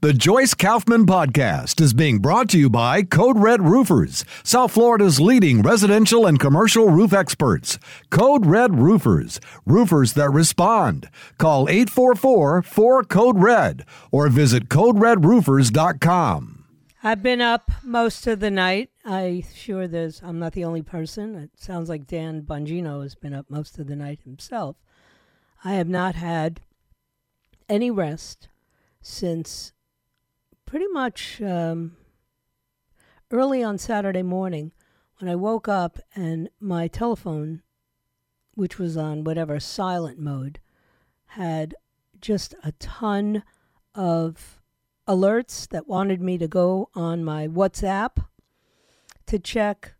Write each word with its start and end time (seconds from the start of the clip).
The 0.00 0.12
Joyce 0.12 0.54
Kaufman 0.54 1.06
Podcast 1.06 1.80
is 1.80 1.92
being 1.92 2.20
brought 2.20 2.48
to 2.50 2.58
you 2.58 2.70
by 2.70 3.02
Code 3.02 3.36
Red 3.36 3.62
Roofers, 3.62 4.24
South 4.44 4.70
Florida's 4.70 5.20
leading 5.20 5.60
residential 5.60 6.24
and 6.24 6.38
commercial 6.38 6.88
roof 6.88 7.12
experts. 7.12 7.80
Code 8.08 8.46
Red 8.46 8.78
Roofers, 8.78 9.40
roofers 9.66 10.12
that 10.12 10.30
respond. 10.30 11.10
Call 11.36 11.68
844 11.68 12.62
4 12.62 13.04
Code 13.06 13.40
Red 13.40 13.84
or 14.12 14.28
visit 14.28 14.68
CodeRedRoofers.com. 14.68 16.64
I've 17.02 17.22
been 17.24 17.40
up 17.40 17.68
most 17.82 18.28
of 18.28 18.38
the 18.38 18.52
night. 18.52 18.90
I 19.04 19.42
sure 19.52 19.88
there's 19.88 20.22
I'm 20.22 20.38
not 20.38 20.52
the 20.52 20.64
only 20.64 20.82
person. 20.82 21.34
It 21.34 21.50
sounds 21.56 21.88
like 21.88 22.06
Dan 22.06 22.42
Bongino 22.42 23.02
has 23.02 23.16
been 23.16 23.34
up 23.34 23.46
most 23.50 23.80
of 23.80 23.88
the 23.88 23.96
night 23.96 24.20
himself. 24.22 24.76
I 25.64 25.72
have 25.72 25.88
not 25.88 26.14
had 26.14 26.60
any 27.68 27.90
rest 27.90 28.46
since 29.00 29.72
pretty 30.68 30.86
much 30.88 31.40
um, 31.40 31.96
early 33.30 33.62
on 33.62 33.78
Saturday 33.78 34.22
morning 34.22 34.70
when 35.18 35.30
I 35.30 35.34
woke 35.34 35.66
up 35.66 35.98
and 36.14 36.50
my 36.60 36.88
telephone, 36.88 37.62
which 38.52 38.78
was 38.78 38.94
on 38.94 39.24
whatever 39.24 39.58
silent 39.60 40.18
mode, 40.18 40.60
had 41.28 41.74
just 42.20 42.54
a 42.62 42.72
ton 42.72 43.44
of 43.94 44.60
alerts 45.08 45.66
that 45.70 45.88
wanted 45.88 46.20
me 46.20 46.36
to 46.36 46.46
go 46.46 46.90
on 46.94 47.24
my 47.24 47.48
WhatsApp 47.48 48.22
to 49.24 49.38
check 49.38 49.94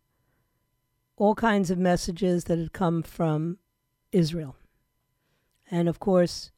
all 1.17 1.35
kinds 1.35 1.71
of 1.71 1.79
messages 1.79 2.45
that 2.45 2.59
had 2.59 2.75
come 2.75 3.03
from 3.03 3.57
Israel. 4.13 4.55
And 5.71 5.89
of 5.89 5.99
course, 5.99 6.51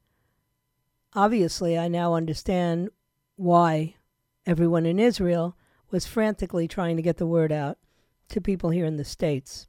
obviously, 1.13 1.77
I 1.77 1.87
now 1.87 2.13
understand 2.13 2.89
why 3.37 3.95
everyone 4.45 4.85
in 4.85 4.99
Israel 4.99 5.55
was 5.89 6.05
frantically 6.05 6.67
trying 6.67 6.95
to 6.95 7.01
get 7.01 7.17
the 7.17 7.27
word 7.27 7.51
out 7.51 7.77
to 8.29 8.41
people 8.41 8.69
here 8.69 8.85
in 8.85 8.97
the 8.97 9.03
States. 9.03 9.67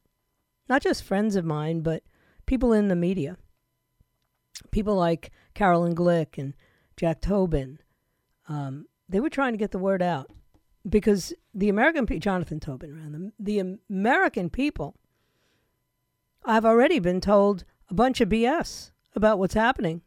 Not 0.68 0.82
just 0.82 1.02
friends 1.02 1.36
of 1.36 1.44
mine, 1.44 1.80
but 1.80 2.02
people 2.46 2.72
in 2.72 2.88
the 2.88 2.96
media. 2.96 3.36
People 4.70 4.94
like 4.94 5.30
Caroline 5.54 5.94
Glick 5.94 6.38
and 6.38 6.54
Jack 6.96 7.20
Tobin. 7.20 7.78
Um, 8.48 8.86
they 9.08 9.20
were 9.20 9.30
trying 9.30 9.52
to 9.52 9.58
get 9.58 9.72
the 9.72 9.78
word 9.78 10.02
out 10.02 10.30
because 10.88 11.32
the 11.54 11.68
American 11.68 12.06
people, 12.06 12.20
Jonathan 12.20 12.60
Tobin, 12.60 12.94
rather, 12.94 13.32
the 13.38 13.76
American 13.90 14.50
people 14.50 14.96
I've 16.44 16.64
already 16.64 16.98
been 16.98 17.20
told 17.20 17.64
a 17.88 17.94
bunch 17.94 18.20
of 18.20 18.28
BS 18.28 18.90
about 19.14 19.38
what's 19.38 19.54
happening 19.54 20.02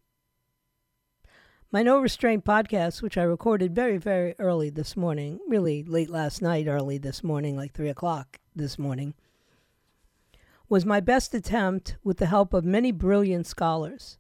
my 1.72 1.82
No 1.84 2.00
Restraint 2.00 2.46
podcast, 2.46 3.02
which 3.02 3.18
I 3.18 3.24
recorded 3.24 3.74
very, 3.74 3.98
very 3.98 4.36
early 4.40 4.70
this 4.70 4.96
morning, 4.96 5.40
really 5.48 5.84
late 5.84 6.10
last 6.10 6.42
night, 6.42 6.68
early 6.68 6.98
this 6.98 7.24
morning, 7.24 7.58
like 7.58 7.74
3 7.74 7.90
o'clock 7.90 8.40
this 8.56 8.78
morning, 8.78 9.14
was 10.70 10.86
my 10.86 11.00
best 11.00 11.34
attempt, 11.34 11.98
with 12.04 12.18
the 12.18 12.28
help 12.28 12.54
of 12.54 12.64
many 12.64 12.92
brilliant 12.92 13.48
scholars, 13.48 14.18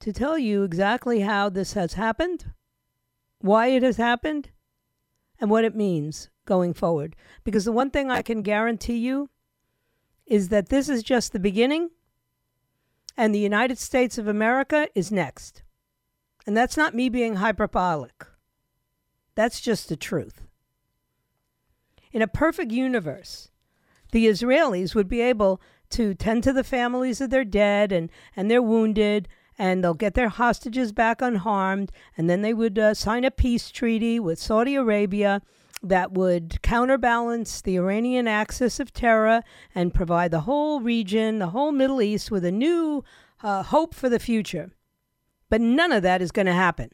to 0.00 0.12
tell 0.12 0.36
you 0.36 0.64
exactly 0.64 1.20
how 1.20 1.48
this 1.48 1.72
has 1.72 1.94
happened, 1.94 2.52
why 3.40 3.68
it 3.68 3.82
has 3.82 3.96
happened, 3.96 4.50
and 5.40 5.50
what 5.50 5.64
it 5.64 5.74
means 5.74 6.30
going 6.46 6.74
forward. 6.74 7.16
Because 7.42 7.64
the 7.64 7.72
one 7.72 7.90
thing 7.90 8.10
I 8.10 8.22
can 8.22 8.42
guarantee 8.42 8.98
you 8.98 9.30
is 10.26 10.48
that 10.48 10.68
this 10.68 10.88
is 10.88 11.02
just 11.02 11.32
the 11.32 11.38
beginning, 11.38 11.90
and 13.16 13.34
the 13.34 13.40
United 13.40 13.78
States 13.78 14.18
of 14.18 14.26
America 14.26 14.88
is 14.94 15.12
next. 15.12 15.62
And 16.46 16.56
that's 16.56 16.76
not 16.76 16.94
me 16.94 17.08
being 17.08 17.36
hyperbolic. 17.36 18.26
That's 19.34 19.60
just 19.60 19.88
the 19.88 19.96
truth. 19.96 20.42
In 22.12 22.22
a 22.22 22.28
perfect 22.28 22.70
universe, 22.70 23.50
the 24.12 24.26
Israelis 24.26 24.94
would 24.94 25.08
be 25.08 25.20
able 25.20 25.60
to 25.90 26.14
tend 26.14 26.44
to 26.44 26.52
the 26.52 26.64
families 26.64 27.20
of 27.20 27.30
their 27.30 27.44
dead 27.44 27.92
and, 27.92 28.10
and 28.36 28.50
their 28.50 28.62
wounded, 28.62 29.28
and 29.58 29.82
they'll 29.82 29.94
get 29.94 30.14
their 30.14 30.28
hostages 30.28 30.92
back 30.92 31.20
unharmed, 31.20 31.90
and 32.16 32.28
then 32.28 32.42
they 32.42 32.54
would 32.54 32.78
uh, 32.78 32.94
sign 32.94 33.24
a 33.24 33.30
peace 33.30 33.70
treaty 33.70 34.20
with 34.20 34.38
Saudi 34.38 34.74
Arabia 34.74 35.42
that 35.82 36.12
would 36.12 36.62
counterbalance 36.62 37.60
the 37.60 37.76
Iranian 37.76 38.26
axis 38.26 38.80
of 38.80 38.92
terror 38.92 39.42
and 39.74 39.94
provide 39.94 40.30
the 40.30 40.40
whole 40.40 40.80
region, 40.80 41.38
the 41.38 41.50
whole 41.50 41.72
Middle 41.72 42.00
East, 42.00 42.30
with 42.30 42.44
a 42.44 42.52
new 42.52 43.04
uh, 43.42 43.62
hope 43.62 43.94
for 43.94 44.08
the 44.08 44.18
future. 44.18 44.70
But 45.48 45.60
none 45.60 45.92
of 45.92 46.02
that 46.02 46.22
is 46.22 46.32
going 46.32 46.46
to 46.46 46.52
happen. 46.52 46.90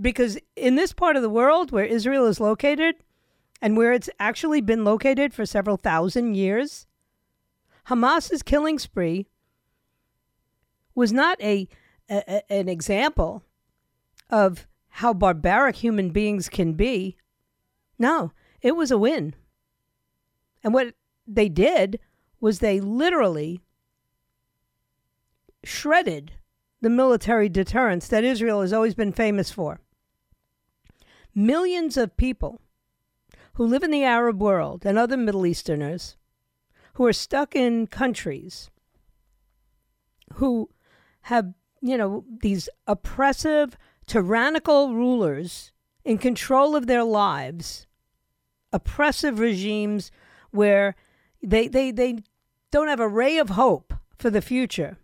Because 0.00 0.38
in 0.56 0.76
this 0.76 0.92
part 0.92 1.16
of 1.16 1.22
the 1.22 1.30
world 1.30 1.72
where 1.72 1.84
Israel 1.84 2.26
is 2.26 2.40
located 2.40 2.96
and 3.60 3.76
where 3.76 3.92
it's 3.92 4.10
actually 4.18 4.60
been 4.60 4.84
located 4.84 5.34
for 5.34 5.44
several 5.44 5.76
thousand 5.76 6.34
years, 6.34 6.86
Hamas's 7.84 8.42
killing 8.42 8.78
spree 8.78 9.26
was 10.94 11.12
not 11.12 11.40
a, 11.40 11.68
a 12.08 12.52
an 12.52 12.68
example 12.68 13.42
of 14.28 14.66
how 14.88 15.12
barbaric 15.12 15.76
human 15.76 16.10
beings 16.10 16.48
can 16.48 16.74
be. 16.74 17.16
No, 17.98 18.32
it 18.60 18.76
was 18.76 18.90
a 18.90 18.98
win. 18.98 19.34
And 20.62 20.74
what 20.74 20.94
they 21.26 21.48
did 21.48 21.98
was 22.40 22.58
they 22.58 22.80
literally 22.80 23.60
shredded 25.64 26.32
the 26.80 26.90
military 26.90 27.48
deterrence 27.48 28.08
that 28.08 28.24
Israel 28.24 28.60
has 28.62 28.72
always 28.72 28.94
been 28.94 29.12
famous 29.12 29.50
for. 29.50 29.80
Millions 31.34 31.96
of 31.96 32.16
people 32.16 32.60
who 33.54 33.66
live 33.66 33.82
in 33.82 33.90
the 33.90 34.04
Arab 34.04 34.40
world 34.40 34.84
and 34.84 34.98
other 34.98 35.16
Middle 35.16 35.46
Easterners 35.46 36.16
who 36.94 37.06
are 37.06 37.12
stuck 37.12 37.54
in 37.54 37.86
countries 37.86 38.70
who 40.34 40.68
have, 41.22 41.52
you 41.80 41.96
know, 41.96 42.24
these 42.40 42.68
oppressive, 42.86 43.76
tyrannical 44.06 44.94
rulers 44.94 45.72
in 46.04 46.18
control 46.18 46.74
of 46.74 46.86
their 46.86 47.04
lives, 47.04 47.86
oppressive 48.72 49.38
regimes 49.38 50.10
where 50.50 50.96
they, 51.42 51.68
they, 51.68 51.90
they 51.90 52.18
don't 52.70 52.88
have 52.88 53.00
a 53.00 53.08
ray 53.08 53.38
of 53.38 53.50
hope 53.50 53.94
for 54.16 54.30
the 54.30 54.42
future 54.42 54.98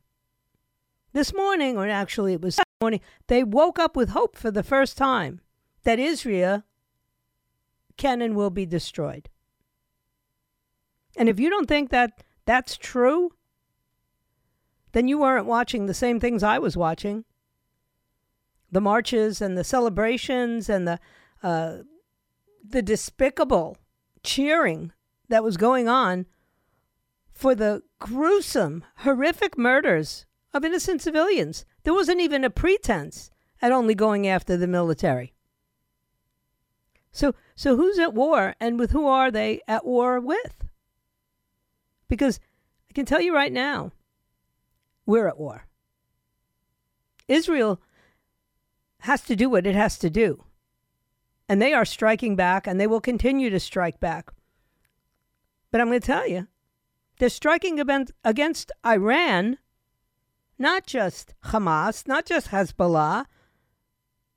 this 1.16 1.32
morning, 1.32 1.78
or 1.78 1.88
actually 1.88 2.34
it 2.34 2.42
was 2.42 2.60
morning, 2.78 3.00
they 3.28 3.42
woke 3.42 3.78
up 3.78 3.96
with 3.96 4.10
hope 4.10 4.36
for 4.36 4.50
the 4.50 4.62
first 4.62 4.98
time 4.98 5.40
that 5.84 5.98
Israel 5.98 6.62
can 7.96 8.20
and 8.20 8.36
will 8.36 8.50
be 8.50 8.66
destroyed. 8.66 9.30
And 11.16 11.30
if 11.30 11.40
you 11.40 11.48
don't 11.48 11.66
think 11.66 11.88
that 11.88 12.22
that's 12.44 12.76
true, 12.76 13.30
then 14.92 15.08
you 15.08 15.16
weren't 15.16 15.46
watching 15.46 15.86
the 15.86 15.94
same 15.94 16.20
things 16.20 16.42
I 16.42 16.58
was 16.58 16.76
watching 16.76 17.24
the 18.70 18.80
marches 18.82 19.40
and 19.40 19.56
the 19.56 19.64
celebrations 19.64 20.68
and 20.68 20.86
the, 20.86 20.98
uh, 21.42 21.78
the 22.62 22.82
despicable 22.82 23.78
cheering 24.22 24.92
that 25.30 25.42
was 25.42 25.56
going 25.56 25.88
on 25.88 26.26
for 27.32 27.54
the 27.54 27.82
gruesome, 28.00 28.84
horrific 28.96 29.56
murders 29.56 30.26
of 30.56 30.64
innocent 30.64 31.02
civilians. 31.02 31.64
There 31.84 31.94
wasn't 31.94 32.20
even 32.20 32.44
a 32.44 32.50
pretense 32.50 33.30
at 33.60 33.72
only 33.72 33.94
going 33.94 34.26
after 34.26 34.56
the 34.56 34.66
military. 34.66 35.32
So, 37.12 37.34
so 37.54 37.76
who's 37.76 37.98
at 37.98 38.14
war 38.14 38.54
and 38.60 38.78
with 38.78 38.90
who 38.90 39.06
are 39.06 39.30
they 39.30 39.60
at 39.68 39.86
war 39.86 40.20
with? 40.20 40.64
Because 42.08 42.40
I 42.90 42.92
can 42.92 43.06
tell 43.06 43.20
you 43.20 43.34
right 43.34 43.52
now, 43.52 43.92
we're 45.06 45.28
at 45.28 45.38
war. 45.38 45.66
Israel 47.28 47.80
has 49.00 49.22
to 49.22 49.36
do 49.36 49.48
what 49.48 49.66
it 49.66 49.74
has 49.74 49.98
to 49.98 50.10
do. 50.10 50.44
And 51.48 51.62
they 51.62 51.72
are 51.72 51.84
striking 51.84 52.36
back 52.36 52.66
and 52.66 52.80
they 52.80 52.86
will 52.86 53.00
continue 53.00 53.50
to 53.50 53.60
strike 53.60 54.00
back. 54.00 54.32
But 55.70 55.80
I'm 55.80 55.88
going 55.88 56.00
to 56.00 56.06
tell 56.06 56.26
you, 56.26 56.48
they're 57.18 57.28
striking 57.28 57.80
against 58.24 58.72
Iran 58.84 59.58
not 60.58 60.86
just 60.86 61.34
Hamas, 61.46 62.06
not 62.06 62.26
just 62.26 62.48
Hezbollah, 62.48 63.26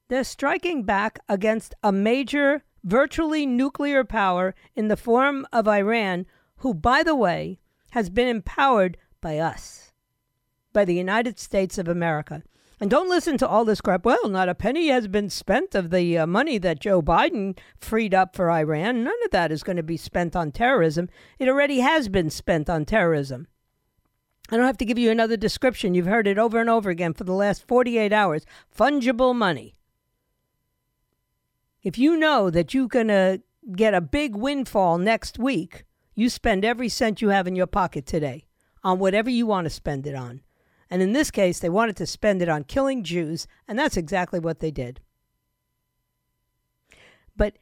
they're 0.09 0.23
striking 0.23 0.83
back 0.83 1.19
against 1.29 1.75
a 1.83 1.91
major, 1.91 2.63
virtually 2.83 3.45
nuclear 3.45 4.03
power 4.03 4.55
in 4.75 4.87
the 4.87 4.97
form 4.97 5.45
of 5.53 5.67
Iran, 5.67 6.25
who, 6.57 6.73
by 6.73 7.03
the 7.03 7.15
way, 7.15 7.59
has 7.91 8.09
been 8.09 8.27
empowered 8.27 8.97
by 9.21 9.37
us, 9.37 9.91
by 10.73 10.85
the 10.85 10.95
United 10.95 11.39
States 11.39 11.77
of 11.77 11.87
America. 11.87 12.43
And 12.81 12.89
don't 12.89 13.09
listen 13.09 13.37
to 13.39 13.47
all 13.47 13.65
this 13.65 13.81
crap. 13.81 14.05
Well, 14.05 14.29
not 14.29 14.47
a 14.47 14.55
penny 14.55 14.87
has 14.87 15.07
been 15.07 15.29
spent 15.29 15.75
of 15.75 15.89
the 15.89 16.17
uh, 16.17 16.25
money 16.25 16.57
that 16.59 16.79
Joe 16.79 17.01
Biden 17.01 17.57
freed 17.77 18.13
up 18.13 18.35
for 18.35 18.49
Iran. 18.49 19.03
None 19.03 19.13
of 19.25 19.31
that 19.31 19.51
is 19.51 19.63
going 19.63 19.75
to 19.75 19.83
be 19.83 19.97
spent 19.97 20.35
on 20.35 20.51
terrorism. 20.51 21.09
It 21.37 21.49
already 21.49 21.81
has 21.81 22.07
been 22.07 22.29
spent 22.29 22.69
on 22.69 22.85
terrorism. 22.85 23.47
I 24.51 24.57
don't 24.57 24.65
have 24.65 24.77
to 24.77 24.85
give 24.85 24.97
you 24.97 25.11
another 25.11 25.37
description. 25.37 25.93
You've 25.93 26.07
heard 26.07 26.27
it 26.27 26.39
over 26.39 26.59
and 26.59 26.69
over 26.69 26.89
again 26.89 27.13
for 27.13 27.23
the 27.23 27.33
last 27.33 27.67
48 27.67 28.11
hours. 28.11 28.45
Fungible 28.75 29.35
money. 29.35 29.75
If 31.83 31.97
you 31.97 32.17
know 32.17 32.49
that 32.49 32.73
you're 32.73 32.87
going 32.87 33.09
to 33.09 33.41
get 33.75 33.93
a 33.93 34.01
big 34.01 34.35
windfall 34.35 34.97
next 34.97 35.37
week, 35.37 35.85
you 36.15 36.29
spend 36.29 36.65
every 36.65 36.89
cent 36.89 37.21
you 37.21 37.29
have 37.29 37.47
in 37.47 37.55
your 37.55 37.67
pocket 37.67 38.05
today 38.05 38.45
on 38.83 38.99
whatever 38.99 39.29
you 39.29 39.45
want 39.45 39.65
to 39.65 39.69
spend 39.69 40.07
it 40.07 40.15
on. 40.15 40.41
And 40.89 41.01
in 41.01 41.13
this 41.13 41.29
case, 41.29 41.59
they 41.59 41.69
wanted 41.69 41.95
to 41.97 42.07
spend 42.07 42.41
it 42.41 42.49
on 42.49 42.63
killing 42.63 43.03
Jews, 43.03 43.47
and 43.67 43.77
that's 43.77 43.97
exactly 43.97 44.39
what 44.39 44.59
they 44.59 44.71
did. 44.71 44.99
But 47.35 47.57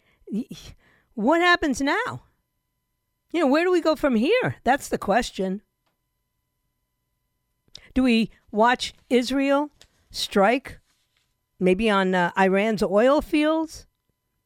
what 1.14 1.42
happens 1.42 1.82
now? 1.82 2.24
You 3.32 3.42
know, 3.42 3.48
where 3.48 3.66
do 3.66 3.72
we 3.72 3.82
go 3.82 3.96
from 3.96 4.16
here? 4.16 4.56
That's 4.64 4.88
the 4.88 4.98
question. 4.98 5.62
Do 7.98 8.04
we 8.04 8.30
watch 8.52 8.94
Israel 9.10 9.72
strike 10.12 10.80
maybe 11.60 11.90
on 11.90 12.14
uh, 12.14 12.32
Iran's 12.38 12.84
oil 12.84 13.22
fields? 13.22 13.88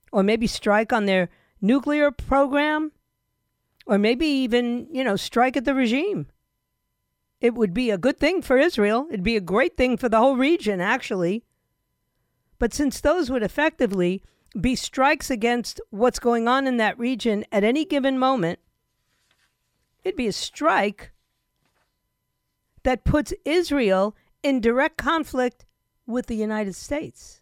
Or 0.09 0.23
maybe 0.23 0.47
strike 0.47 0.93
on 0.93 1.05
their 1.05 1.29
nuclear 1.59 2.11
program? 2.11 2.93
Or 3.85 3.97
maybe 3.97 4.25
even, 4.25 4.87
you 4.89 5.03
know, 5.03 5.17
strike 5.17 5.57
at 5.57 5.65
the 5.65 5.75
regime? 5.75 6.27
It 7.41 7.53
would 7.53 7.73
be 7.73 7.91
a 7.91 7.97
good 7.97 8.17
thing 8.17 8.41
for 8.41 8.57
Israel. 8.57 9.07
It'd 9.09 9.21
be 9.21 9.35
a 9.35 9.41
great 9.41 9.75
thing 9.75 9.97
for 9.97 10.07
the 10.07 10.19
whole 10.19 10.37
region, 10.37 10.79
actually. 10.79 11.43
But 12.57 12.73
since 12.73 13.01
those 13.01 13.29
would 13.29 13.43
effectively 13.43 14.23
be 14.61 14.77
strikes 14.77 15.29
against 15.29 15.81
what's 15.89 16.19
going 16.19 16.47
on 16.47 16.67
in 16.67 16.77
that 16.77 16.97
region 16.97 17.43
at 17.51 17.65
any 17.65 17.83
given 17.83 18.17
moment, 18.17 18.59
it'd 20.05 20.15
be 20.15 20.27
a 20.27 20.31
strike 20.31 21.11
that 22.83 23.03
puts 23.03 23.33
Israel 23.45 24.15
in 24.43 24.59
direct 24.59 24.97
conflict 24.97 25.65
with 26.05 26.27
the 26.27 26.35
United 26.35 26.75
States. 26.75 27.41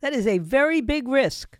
That 0.00 0.12
is 0.12 0.26
a 0.26 0.38
very 0.38 0.80
big 0.80 1.08
risk 1.08 1.58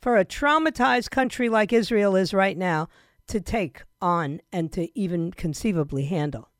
for 0.00 0.16
a 0.16 0.24
traumatized 0.24 1.10
country 1.10 1.48
like 1.48 1.72
Israel 1.72 2.16
is 2.16 2.34
right 2.34 2.56
now 2.56 2.88
to 3.28 3.40
take 3.40 3.82
on 4.00 4.40
and 4.52 4.72
to 4.72 4.96
even 4.98 5.32
conceivably 5.32 6.04
handle. 6.04 6.50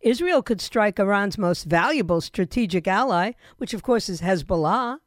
Israel 0.00 0.42
could 0.42 0.60
strike 0.60 0.98
Iran's 0.98 1.38
most 1.38 1.64
valuable 1.64 2.20
strategic 2.20 2.86
ally, 2.86 3.32
which 3.56 3.74
of 3.74 3.82
course 3.82 4.08
is 4.08 4.20
Hezbollah. 4.20 4.98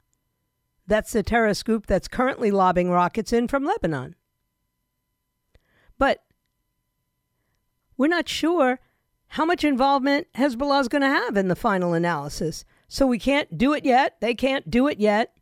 That's 0.87 1.11
the 1.11 1.23
terrorist 1.23 1.65
group 1.65 1.85
that's 1.85 2.07
currently 2.07 2.51
lobbing 2.51 2.89
rockets 2.89 3.31
in 3.33 3.47
from 3.47 3.63
Lebanon. 3.65 4.15
But 5.97 6.23
we're 7.97 8.07
not 8.07 8.29
sure 8.29 8.79
how 9.29 9.45
much 9.45 9.63
involvement 9.63 10.27
Hezbollah 10.35 10.81
is 10.81 10.87
going 10.87 11.01
to 11.01 11.07
have 11.07 11.35
in 11.35 11.47
the 11.47 11.55
final 11.55 11.93
analysis. 11.93 12.63
So 12.87 13.05
we 13.05 13.19
can't 13.19 13.57
do 13.57 13.73
it 13.73 13.83
yet. 13.83 14.17
They 14.21 14.33
can't 14.33 14.69
do 14.69 14.87
it 14.87 14.99
yet. 14.99 15.33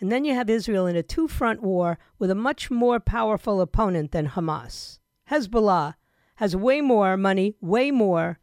And 0.00 0.10
then 0.10 0.24
you 0.24 0.34
have 0.34 0.50
Israel 0.50 0.86
in 0.86 0.96
a 0.96 1.02
two 1.02 1.28
front 1.28 1.62
war 1.62 1.98
with 2.18 2.30
a 2.30 2.34
much 2.34 2.70
more 2.70 3.00
powerful 3.00 3.60
opponent 3.60 4.12
than 4.12 4.30
Hamas. 4.30 4.98
Hezbollah 5.30 5.94
has 6.36 6.56
way 6.56 6.80
more 6.80 7.16
money, 7.16 7.56
way 7.60 7.90
more 7.90 8.38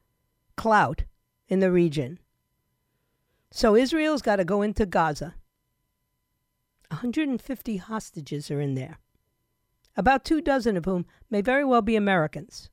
clout 0.58 1.04
in 1.48 1.60
the 1.60 1.72
region. 1.72 2.20
So 3.52 3.76
Israel's 3.76 4.22
got 4.22 4.36
to 4.38 4.46
go 4.46 4.62
into 4.62 4.86
Gaza. 4.86 5.36
150 6.90 7.78
hostages 7.78 8.52
are 8.52 8.62
in 8.62 8.76
there, 8.76 9.00
about 9.96 10.24
two 10.24 10.40
dozen 10.40 10.78
of 10.78 10.86
whom 10.86 11.06
may 11.30 11.42
very 11.42 11.64
well 11.64 11.82
be 11.82 11.96
Americans. 11.96 12.70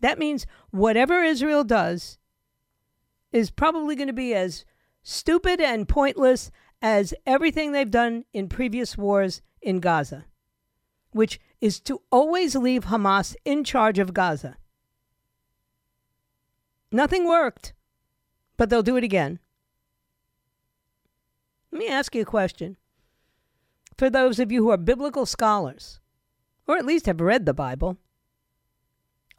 That 0.00 0.18
means 0.18 0.46
whatever 0.70 1.22
Israel 1.22 1.64
does 1.64 2.18
is 3.32 3.50
probably 3.50 3.94
going 3.94 4.08
to 4.08 4.12
be 4.12 4.34
as 4.34 4.64
stupid 5.02 5.60
and 5.60 5.88
pointless 5.88 6.50
as 6.82 7.14
everything 7.26 7.72
they've 7.72 7.90
done 7.90 8.24
in 8.32 8.48
previous 8.48 8.96
wars 8.96 9.42
in 9.60 9.80
Gaza, 9.80 10.24
which 11.12 11.38
is 11.60 11.80
to 11.80 12.00
always 12.10 12.56
leave 12.56 12.86
Hamas 12.86 13.36
in 13.44 13.64
charge 13.64 13.98
of 13.98 14.14
Gaza. 14.14 14.56
Nothing 16.90 17.28
worked, 17.28 17.74
but 18.56 18.70
they'll 18.70 18.82
do 18.82 18.96
it 18.96 19.04
again. 19.04 19.38
Let 21.70 21.78
me 21.78 21.88
ask 21.88 22.14
you 22.14 22.22
a 22.22 22.26
question. 22.26 22.76
For 23.96 24.10
those 24.10 24.38
of 24.38 24.50
you 24.50 24.62
who 24.62 24.70
are 24.70 24.76
biblical 24.76 25.26
scholars, 25.26 26.00
or 26.66 26.76
at 26.76 26.86
least 26.86 27.06
have 27.06 27.20
read 27.20 27.46
the 27.46 27.54
Bible, 27.54 27.98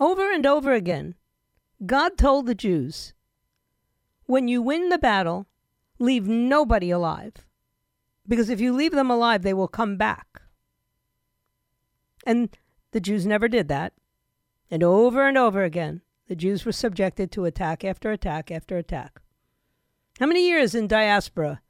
over 0.02 0.34
and 0.34 0.46
over 0.46 0.74
again, 0.74 1.16
God 1.86 2.18
told 2.18 2.48
the 2.48 2.56
Jews, 2.56 3.14
when 4.26 4.48
you 4.48 4.62
win 4.62 4.90
the 4.90 4.98
battle, 4.98 5.48
leave 6.00 6.28
nobody 6.28 6.90
alive. 6.90 7.34
Because 8.28 8.50
if 8.50 8.60
you 8.60 8.74
leave 8.74 8.92
them 8.92 9.12
alive, 9.12 9.44
they 9.44 9.54
will 9.54 9.68
come 9.68 9.98
back. 9.98 10.42
And 12.26 12.50
the 12.92 13.00
Jews 13.00 13.26
never 13.26 13.48
did 13.48 13.68
that. 13.68 13.94
And 14.70 14.84
over 14.84 15.28
and 15.28 15.38
over 15.38 15.64
again, 15.64 16.02
the 16.28 16.36
Jews 16.36 16.66
were 16.66 16.72
subjected 16.72 17.32
to 17.32 17.46
attack 17.46 17.84
after 17.84 18.12
attack 18.12 18.52
after 18.52 18.78
attack. 18.78 19.22
How 20.20 20.26
many 20.26 20.48
years 20.48 20.74
in 20.74 20.88
diaspora? 20.88 21.62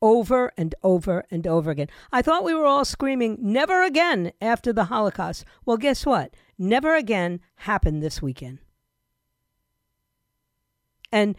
Over 0.00 0.52
and 0.56 0.74
over 0.82 1.24
and 1.30 1.46
over 1.46 1.70
again. 1.70 1.88
I 2.12 2.22
thought 2.22 2.44
we 2.44 2.54
were 2.54 2.66
all 2.66 2.84
screaming, 2.84 3.38
never 3.40 3.82
again 3.82 4.32
after 4.40 4.72
the 4.72 4.84
Holocaust. 4.84 5.44
Well, 5.64 5.76
guess 5.76 6.06
what? 6.06 6.34
Never 6.56 6.94
again 6.94 7.40
happened 7.56 8.02
this 8.02 8.22
weekend. 8.22 8.58
And 11.10 11.36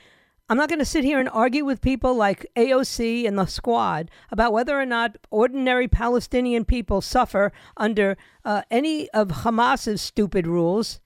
I'm 0.49 0.57
not 0.57 0.67
going 0.67 0.79
to 0.79 0.85
sit 0.85 1.03
here 1.03 1.19
and 1.19 1.29
argue 1.29 1.63
with 1.63 1.79
people 1.79 2.15
like 2.15 2.47
AOC 2.55 3.27
and 3.27 3.37
the 3.37 3.45
squad 3.45 4.09
about 4.31 4.51
whether 4.51 4.79
or 4.79 4.85
not 4.85 5.17
ordinary 5.29 5.87
Palestinian 5.87 6.65
people 6.65 7.01
suffer 7.01 7.51
under 7.77 8.17
uh, 8.43 8.63
any 8.71 9.09
of 9.11 9.29
Hamas's 9.29 10.01
stupid 10.01 10.47
rules. 10.47 10.99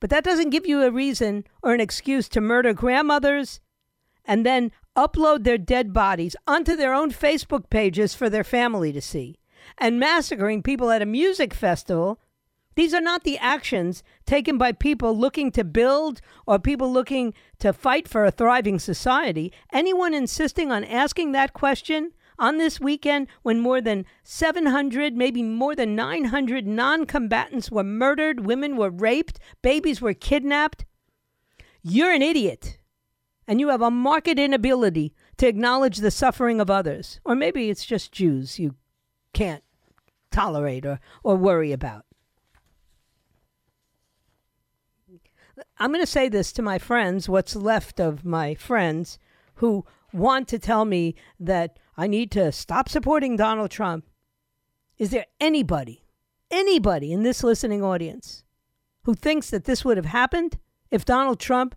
But 0.00 0.10
that 0.10 0.24
doesn't 0.24 0.50
give 0.50 0.66
you 0.66 0.82
a 0.82 0.90
reason 0.90 1.44
or 1.62 1.72
an 1.74 1.80
excuse 1.80 2.28
to 2.30 2.40
murder 2.40 2.74
grandmothers 2.74 3.60
and 4.24 4.44
then 4.44 4.72
upload 4.96 5.44
their 5.44 5.58
dead 5.58 5.92
bodies 5.92 6.36
onto 6.46 6.76
their 6.76 6.94
own 6.94 7.10
Facebook 7.10 7.70
pages 7.70 8.14
for 8.14 8.28
their 8.28 8.44
family 8.44 8.92
to 8.92 9.00
see. 9.00 9.38
And 9.78 9.98
massacring 9.98 10.62
people 10.62 10.90
at 10.90 11.02
a 11.02 11.06
music 11.06 11.54
festival. 11.54 12.20
These 12.74 12.94
are 12.94 13.00
not 13.00 13.24
the 13.24 13.38
actions 13.38 14.02
taken 14.24 14.56
by 14.56 14.72
people 14.72 15.16
looking 15.16 15.50
to 15.52 15.64
build 15.64 16.20
or 16.46 16.58
people 16.58 16.90
looking 16.90 17.34
to 17.58 17.72
fight 17.72 18.08
for 18.08 18.24
a 18.24 18.30
thriving 18.30 18.78
society. 18.78 19.52
Anyone 19.72 20.14
insisting 20.14 20.72
on 20.72 20.84
asking 20.84 21.32
that 21.32 21.52
question 21.52 22.12
on 22.38 22.56
this 22.56 22.80
weekend 22.80 23.28
when 23.42 23.60
more 23.60 23.80
than 23.80 24.06
700, 24.24 25.14
maybe 25.14 25.42
more 25.42 25.76
than 25.76 25.94
900 25.94 26.66
non 26.66 27.04
combatants 27.04 27.70
were 27.70 27.84
murdered, 27.84 28.46
women 28.46 28.76
were 28.76 28.90
raped, 28.90 29.38
babies 29.60 30.00
were 30.00 30.14
kidnapped. 30.14 30.84
You're 31.82 32.12
an 32.12 32.22
idiot. 32.22 32.78
And 33.46 33.60
you 33.60 33.68
have 33.68 33.82
a 33.82 33.90
marked 33.90 34.28
inability 34.28 35.12
to 35.38 35.48
acknowledge 35.48 35.98
the 35.98 36.10
suffering 36.10 36.60
of 36.60 36.70
others. 36.70 37.20
Or 37.24 37.34
maybe 37.34 37.70
it's 37.70 37.84
just 37.84 38.12
Jews 38.12 38.58
you 38.58 38.76
can't 39.32 39.64
tolerate 40.30 40.86
or, 40.86 41.00
or 41.22 41.36
worry 41.36 41.72
about. 41.72 42.04
I'm 45.78 45.90
going 45.90 46.02
to 46.02 46.06
say 46.06 46.28
this 46.28 46.52
to 46.52 46.62
my 46.62 46.78
friends, 46.78 47.28
what's 47.28 47.54
left 47.54 48.00
of 48.00 48.24
my 48.24 48.54
friends 48.54 49.18
who 49.56 49.84
want 50.12 50.48
to 50.48 50.58
tell 50.58 50.84
me 50.84 51.14
that 51.38 51.78
I 51.96 52.06
need 52.06 52.30
to 52.32 52.52
stop 52.52 52.88
supporting 52.88 53.36
Donald 53.36 53.70
Trump. 53.70 54.06
Is 54.98 55.10
there 55.10 55.26
anybody, 55.40 56.04
anybody 56.50 57.12
in 57.12 57.22
this 57.22 57.42
listening 57.42 57.82
audience 57.82 58.44
who 59.04 59.14
thinks 59.14 59.50
that 59.50 59.64
this 59.64 59.84
would 59.84 59.96
have 59.96 60.06
happened 60.06 60.58
if 60.90 61.04
Donald 61.04 61.40
Trump 61.40 61.74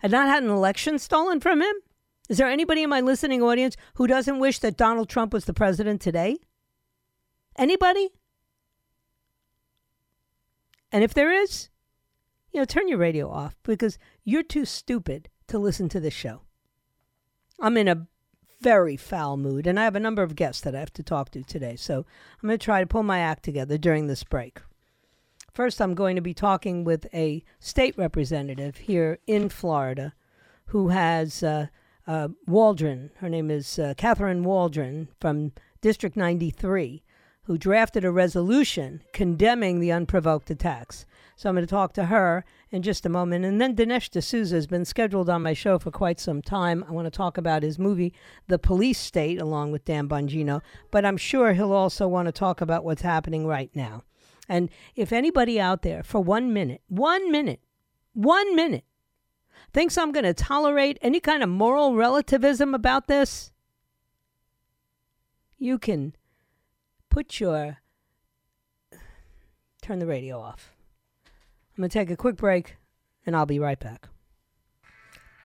had 0.00 0.10
not 0.10 0.28
had 0.28 0.42
an 0.42 0.50
election 0.50 0.98
stolen 0.98 1.40
from 1.40 1.62
him? 1.62 1.74
Is 2.28 2.38
there 2.38 2.48
anybody 2.48 2.82
in 2.82 2.90
my 2.90 3.00
listening 3.00 3.42
audience 3.42 3.76
who 3.94 4.06
doesn't 4.06 4.38
wish 4.38 4.58
that 4.60 4.76
Donald 4.76 5.08
Trump 5.08 5.32
was 5.32 5.46
the 5.46 5.54
president 5.54 6.00
today? 6.00 6.38
Anybody? 7.56 8.10
And 10.92 11.04
if 11.04 11.14
there 11.14 11.32
is, 11.32 11.68
you 12.52 12.60
know, 12.60 12.64
turn 12.64 12.88
your 12.88 12.98
radio 12.98 13.30
off 13.30 13.56
because 13.62 13.98
you're 14.24 14.42
too 14.42 14.64
stupid 14.64 15.28
to 15.48 15.58
listen 15.58 15.88
to 15.88 16.00
this 16.00 16.14
show. 16.14 16.42
I'm 17.58 17.76
in 17.76 17.88
a 17.88 18.06
very 18.60 18.96
foul 18.96 19.36
mood, 19.36 19.66
and 19.66 19.78
I 19.78 19.84
have 19.84 19.96
a 19.96 20.00
number 20.00 20.22
of 20.22 20.36
guests 20.36 20.60
that 20.62 20.74
I 20.74 20.80
have 20.80 20.92
to 20.94 21.02
talk 21.02 21.30
to 21.30 21.42
today. 21.42 21.76
So 21.76 22.06
I'm 22.42 22.48
going 22.48 22.58
to 22.58 22.64
try 22.64 22.80
to 22.80 22.86
pull 22.86 23.02
my 23.02 23.20
act 23.20 23.42
together 23.42 23.78
during 23.78 24.06
this 24.06 24.24
break. 24.24 24.60
First, 25.52 25.80
I'm 25.80 25.94
going 25.94 26.16
to 26.16 26.22
be 26.22 26.34
talking 26.34 26.84
with 26.84 27.06
a 27.12 27.42
state 27.58 27.98
representative 27.98 28.76
here 28.76 29.18
in 29.26 29.48
Florida 29.48 30.14
who 30.66 30.88
has 30.88 31.42
uh, 31.42 31.66
uh, 32.06 32.28
Waldron. 32.46 33.10
Her 33.16 33.28
name 33.28 33.50
is 33.50 33.78
uh, 33.78 33.94
Katherine 33.96 34.44
Waldron 34.44 35.08
from 35.20 35.52
District 35.80 36.16
93, 36.16 37.02
who 37.44 37.58
drafted 37.58 38.04
a 38.04 38.12
resolution 38.12 39.02
condemning 39.12 39.80
the 39.80 39.90
unprovoked 39.90 40.50
attacks. 40.50 41.04
So 41.34 41.48
I'm 41.48 41.56
going 41.56 41.66
to 41.66 41.70
talk 41.70 41.94
to 41.94 42.04
her 42.04 42.44
in 42.70 42.82
just 42.82 43.04
a 43.04 43.08
moment. 43.08 43.44
And 43.44 43.60
then 43.60 43.74
Dinesh 43.74 44.10
D'Souza 44.10 44.54
has 44.54 44.66
been 44.68 44.84
scheduled 44.84 45.28
on 45.28 45.42
my 45.42 45.54
show 45.54 45.78
for 45.78 45.90
quite 45.90 46.20
some 46.20 46.42
time. 46.42 46.84
I 46.88 46.92
want 46.92 47.06
to 47.06 47.10
talk 47.10 47.38
about 47.38 47.62
his 47.64 47.78
movie, 47.78 48.12
The 48.46 48.58
Police 48.58 48.98
State, 48.98 49.40
along 49.40 49.72
with 49.72 49.84
Dan 49.84 50.08
Bongino. 50.08 50.60
But 50.90 51.04
I'm 51.04 51.16
sure 51.16 51.54
he'll 51.54 51.72
also 51.72 52.06
want 52.06 52.26
to 52.26 52.32
talk 52.32 52.60
about 52.60 52.84
what's 52.84 53.02
happening 53.02 53.46
right 53.46 53.70
now. 53.74 54.04
And 54.50 54.68
if 54.96 55.12
anybody 55.12 55.60
out 55.60 55.82
there 55.82 56.02
for 56.02 56.20
one 56.20 56.52
minute, 56.52 56.82
one 56.88 57.30
minute, 57.30 57.60
one 58.14 58.56
minute, 58.56 58.82
thinks 59.72 59.96
I'm 59.96 60.10
going 60.10 60.24
to 60.24 60.34
tolerate 60.34 60.98
any 61.00 61.20
kind 61.20 61.44
of 61.44 61.48
moral 61.48 61.94
relativism 61.94 62.74
about 62.74 63.06
this, 63.06 63.52
you 65.56 65.78
can 65.78 66.16
put 67.10 67.38
your. 67.38 67.78
Turn 69.82 70.00
the 70.00 70.06
radio 70.06 70.40
off. 70.40 70.72
I'm 71.26 71.82
going 71.82 71.88
to 71.88 71.98
take 71.98 72.10
a 72.10 72.16
quick 72.16 72.36
break 72.36 72.76
and 73.24 73.36
I'll 73.36 73.46
be 73.46 73.60
right 73.60 73.78
back. 73.78 74.08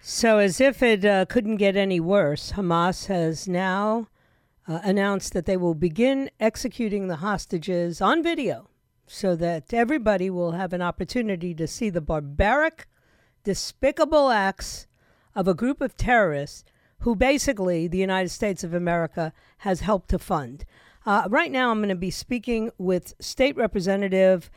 So, 0.00 0.38
as 0.38 0.60
if 0.60 0.82
it 0.82 1.04
uh, 1.04 1.26
couldn't 1.26 1.56
get 1.56 1.76
any 1.76 2.00
worse, 2.00 2.52
Hamas 2.52 3.06
has 3.06 3.48
now 3.48 4.08
uh, 4.66 4.80
announced 4.84 5.32
that 5.32 5.46
they 5.46 5.56
will 5.56 5.74
begin 5.74 6.30
executing 6.38 7.08
the 7.08 7.16
hostages 7.16 8.00
on 8.00 8.22
video 8.22 8.68
so 9.06 9.34
that 9.36 9.72
everybody 9.72 10.30
will 10.30 10.52
have 10.52 10.72
an 10.72 10.82
opportunity 10.82 11.54
to 11.54 11.66
see 11.66 11.90
the 11.90 12.00
barbaric, 12.00 12.86
despicable 13.42 14.30
acts 14.30 14.86
of 15.34 15.48
a 15.48 15.54
group 15.54 15.80
of 15.80 15.96
terrorists 15.96 16.64
who 17.00 17.16
basically 17.16 17.88
the 17.88 17.98
United 17.98 18.28
States 18.28 18.62
of 18.62 18.74
America 18.74 19.32
has 19.58 19.80
helped 19.80 20.10
to 20.10 20.18
fund. 20.18 20.64
Uh, 21.06 21.26
right 21.30 21.50
now, 21.50 21.70
I'm 21.70 21.78
going 21.78 21.88
to 21.88 21.94
be 21.94 22.10
speaking 22.10 22.70
with 22.76 23.14
State 23.20 23.56
Representative 23.56 24.50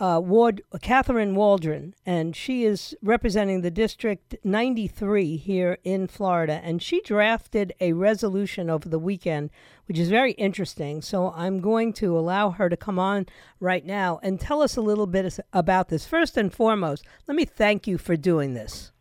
uh, 0.00 0.20
Ward, 0.22 0.62
Katherine 0.80 1.34
Waldron, 1.34 1.94
and 2.06 2.36
she 2.36 2.64
is 2.64 2.96
representing 3.02 3.62
the 3.62 3.70
District 3.70 4.36
93 4.44 5.36
here 5.36 5.78
in 5.82 6.06
Florida. 6.06 6.60
And 6.62 6.82
she 6.82 7.00
drafted 7.00 7.72
a 7.80 7.92
resolution 7.92 8.70
over 8.70 8.88
the 8.88 8.98
weekend, 8.98 9.50
which 9.86 9.98
is 9.98 10.08
very 10.08 10.32
interesting. 10.32 11.02
So 11.02 11.32
I'm 11.32 11.60
going 11.60 11.92
to 11.94 12.16
allow 12.16 12.50
her 12.50 12.68
to 12.68 12.76
come 12.76 12.98
on 12.98 13.26
right 13.58 13.84
now 13.84 14.20
and 14.22 14.40
tell 14.40 14.62
us 14.62 14.76
a 14.76 14.82
little 14.82 15.06
bit 15.06 15.38
about 15.52 15.88
this. 15.88 16.06
First 16.06 16.36
and 16.36 16.52
foremost, 16.52 17.04
let 17.26 17.36
me 17.36 17.44
thank 17.44 17.86
you 17.86 17.98
for 17.98 18.16
doing 18.16 18.54
this. 18.54 18.92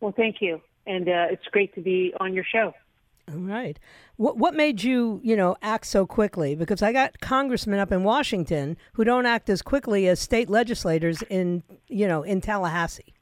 Well, 0.00 0.14
thank 0.16 0.36
you. 0.40 0.60
And 0.86 1.08
uh, 1.08 1.26
it's 1.30 1.46
great 1.50 1.74
to 1.74 1.80
be 1.80 2.14
on 2.20 2.34
your 2.34 2.44
show. 2.44 2.72
All 3.28 3.40
right. 3.40 3.78
What 4.16 4.38
what 4.38 4.54
made 4.54 4.82
you, 4.82 5.20
you 5.22 5.36
know, 5.36 5.56
act 5.60 5.86
so 5.86 6.06
quickly? 6.06 6.54
Because 6.54 6.82
I 6.82 6.92
got 6.92 7.20
congressmen 7.20 7.78
up 7.78 7.92
in 7.92 8.02
Washington 8.02 8.76
who 8.94 9.04
don't 9.04 9.26
act 9.26 9.50
as 9.50 9.60
quickly 9.62 10.08
as 10.08 10.20
state 10.20 10.48
legislators 10.48 11.22
in, 11.28 11.62
you 11.88 12.08
know, 12.08 12.22
in 12.22 12.40
Tallahassee. 12.40 13.14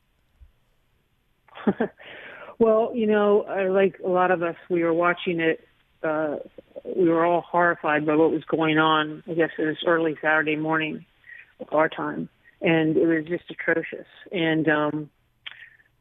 well, 2.59 2.93
you 2.95 3.07
know, 3.07 3.45
like 3.71 3.99
a 4.05 4.09
lot 4.09 4.31
of 4.31 4.43
us, 4.43 4.57
we 4.71 4.83
were 4.83 4.95
watching 4.95 5.41
it. 5.41 5.67
Uh, 6.03 6.37
we 6.85 7.09
were 7.09 7.25
all 7.25 7.41
horrified 7.41 8.07
by 8.07 8.15
what 8.15 8.31
was 8.31 8.45
going 8.45 8.79
on. 8.79 9.23
I 9.29 9.35
guess 9.35 9.51
it 9.59 9.65
was 9.65 9.77
early 9.87 10.17
Saturday 10.21 10.57
morning, 10.57 11.05
our 11.73 11.89
time, 11.89 12.29
and 12.61 12.97
it 12.97 13.07
was 13.07 13.25
just 13.27 13.51
atrocious. 13.51 14.07
And 14.31 14.69
um, 14.69 15.11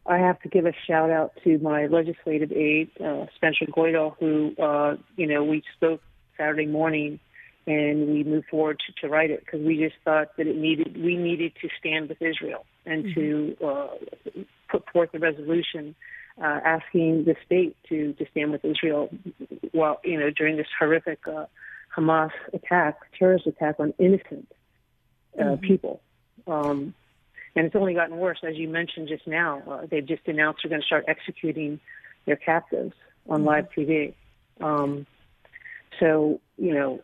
I 0.05 0.17
have 0.17 0.41
to 0.41 0.49
give 0.49 0.65
a 0.65 0.73
shout 0.85 1.09
out 1.09 1.33
to 1.43 1.57
my 1.59 1.87
legislative 1.87 2.51
aide, 2.51 2.89
uh, 2.99 3.25
Spencer 3.35 3.65
Goidel, 3.65 4.15
who, 4.19 4.53
uh, 4.61 4.97
you 5.15 5.27
know, 5.27 5.43
we 5.43 5.63
spoke 5.75 6.01
Saturday 6.37 6.65
morning 6.65 7.19
and 7.65 8.09
we 8.09 8.23
moved 8.25 8.47
forward 8.49 8.81
to, 8.85 9.01
to 9.01 9.11
write 9.11 9.31
it 9.31 9.45
because 9.45 9.61
we 9.61 9.77
just 9.77 9.95
thought 10.03 10.35
that 10.35 10.47
it 10.47 10.57
needed, 10.57 11.01
we 11.01 11.15
needed 11.15 11.53
to 11.61 11.69
stand 11.79 12.09
with 12.09 12.21
Israel 12.21 12.65
and 12.85 13.05
mm-hmm. 13.05 13.19
to 13.19 13.65
uh, 13.65 13.87
put 14.69 14.83
forth 14.91 15.09
a 15.13 15.19
resolution 15.19 15.95
uh, 16.41 16.59
asking 16.65 17.23
the 17.23 17.35
state 17.45 17.77
to, 17.87 18.11
to 18.13 18.25
stand 18.31 18.51
with 18.51 18.65
Israel 18.65 19.09
while, 19.71 20.01
you 20.03 20.19
know, 20.19 20.29
during 20.31 20.57
this 20.57 20.67
horrific 20.77 21.19
uh, 21.27 21.45
Hamas 21.95 22.31
attack, 22.51 22.97
terrorist 23.17 23.47
attack 23.47 23.75
on 23.79 23.93
innocent 23.99 24.51
uh, 25.39 25.43
mm-hmm. 25.43 25.61
people. 25.65 26.01
Um, 26.45 26.93
and 27.55 27.65
it's 27.65 27.75
only 27.75 27.93
gotten 27.93 28.17
worse, 28.17 28.39
as 28.43 28.55
you 28.55 28.67
mentioned 28.67 29.07
just 29.07 29.27
now. 29.27 29.61
Uh, 29.69 29.85
they've 29.89 30.05
just 30.05 30.27
announced 30.27 30.61
they're 30.63 30.69
going 30.69 30.81
to 30.81 30.85
start 30.85 31.05
executing 31.07 31.79
their 32.25 32.35
captives 32.35 32.93
on 33.29 33.39
mm-hmm. 33.39 33.47
live 33.47 33.67
TV. 33.75 34.13
Um, 34.61 35.05
so 35.99 36.39
you 36.57 36.73
know, 36.73 37.01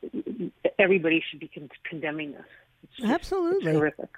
everybody 0.78 1.24
should 1.30 1.40
be 1.40 1.50
con- 1.54 1.70
condemning 1.84 2.32
this. 2.32 2.46
Just, 2.98 3.10
Absolutely, 3.10 3.74
horrific. 3.74 4.10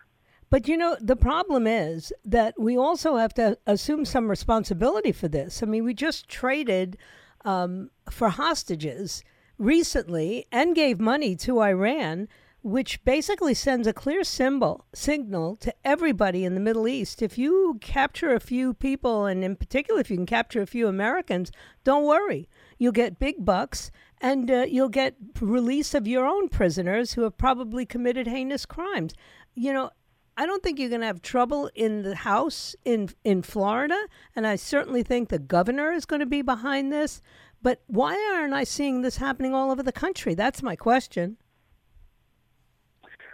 But 0.49 0.67
you 0.67 0.77
know, 0.77 0.97
the 0.99 1.15
problem 1.15 1.65
is 1.65 2.13
that 2.25 2.59
we 2.59 2.77
also 2.77 3.15
have 3.15 3.33
to 3.35 3.57
assume 3.65 4.05
some 4.05 4.29
responsibility 4.29 5.11
for 5.11 5.27
this. 5.27 5.63
I 5.63 5.65
mean, 5.65 5.85
we 5.85 5.93
just 5.93 6.27
traded 6.27 6.97
um, 7.45 7.89
for 8.09 8.29
hostages 8.29 9.23
recently 9.57 10.45
and 10.51 10.75
gave 10.75 10.99
money 10.99 11.35
to 11.37 11.61
Iran 11.61 12.27
which 12.63 13.03
basically 13.03 13.53
sends 13.53 13.87
a 13.87 13.93
clear 13.93 14.23
symbol 14.23 14.85
signal 14.93 15.55
to 15.55 15.73
everybody 15.83 16.45
in 16.45 16.53
the 16.53 16.59
Middle 16.59 16.87
East. 16.87 17.21
If 17.21 17.37
you 17.37 17.77
capture 17.81 18.33
a 18.33 18.39
few 18.39 18.73
people, 18.73 19.25
and 19.25 19.43
in 19.43 19.55
particular, 19.55 19.99
if 19.99 20.11
you 20.11 20.17
can 20.17 20.27
capture 20.27 20.61
a 20.61 20.67
few 20.67 20.87
Americans, 20.87 21.51
don't 21.83 22.05
worry. 22.05 22.47
You'll 22.77 22.91
get 22.91 23.19
big 23.19 23.43
bucks, 23.43 23.89
and 24.19 24.51
uh, 24.51 24.65
you'll 24.69 24.89
get 24.89 25.15
release 25.39 25.95
of 25.95 26.07
your 26.07 26.25
own 26.25 26.49
prisoners 26.49 27.13
who 27.13 27.23
have 27.23 27.37
probably 27.37 27.85
committed 27.85 28.27
heinous 28.27 28.67
crimes. 28.67 29.13
You 29.55 29.73
know, 29.73 29.89
I 30.37 30.45
don't 30.45 30.61
think 30.61 30.77
you're 30.77 30.89
going 30.89 31.01
to 31.01 31.07
have 31.07 31.21
trouble 31.21 31.69
in 31.73 32.03
the 32.03 32.15
House 32.15 32.75
in 32.85 33.09
in 33.23 33.41
Florida, 33.41 33.99
and 34.35 34.45
I 34.45 34.55
certainly 34.55 35.01
think 35.03 35.29
the 35.29 35.39
governor 35.39 35.91
is 35.91 36.05
going 36.05 36.19
to 36.19 36.25
be 36.27 36.43
behind 36.43 36.93
this. 36.93 37.21
But 37.63 37.81
why 37.87 38.13
aren't 38.33 38.53
I 38.53 38.63
seeing 38.63 39.01
this 39.01 39.17
happening 39.17 39.53
all 39.53 39.71
over 39.71 39.83
the 39.83 39.91
country? 39.91 40.35
That's 40.35 40.63
my 40.63 40.75
question. 40.75 41.37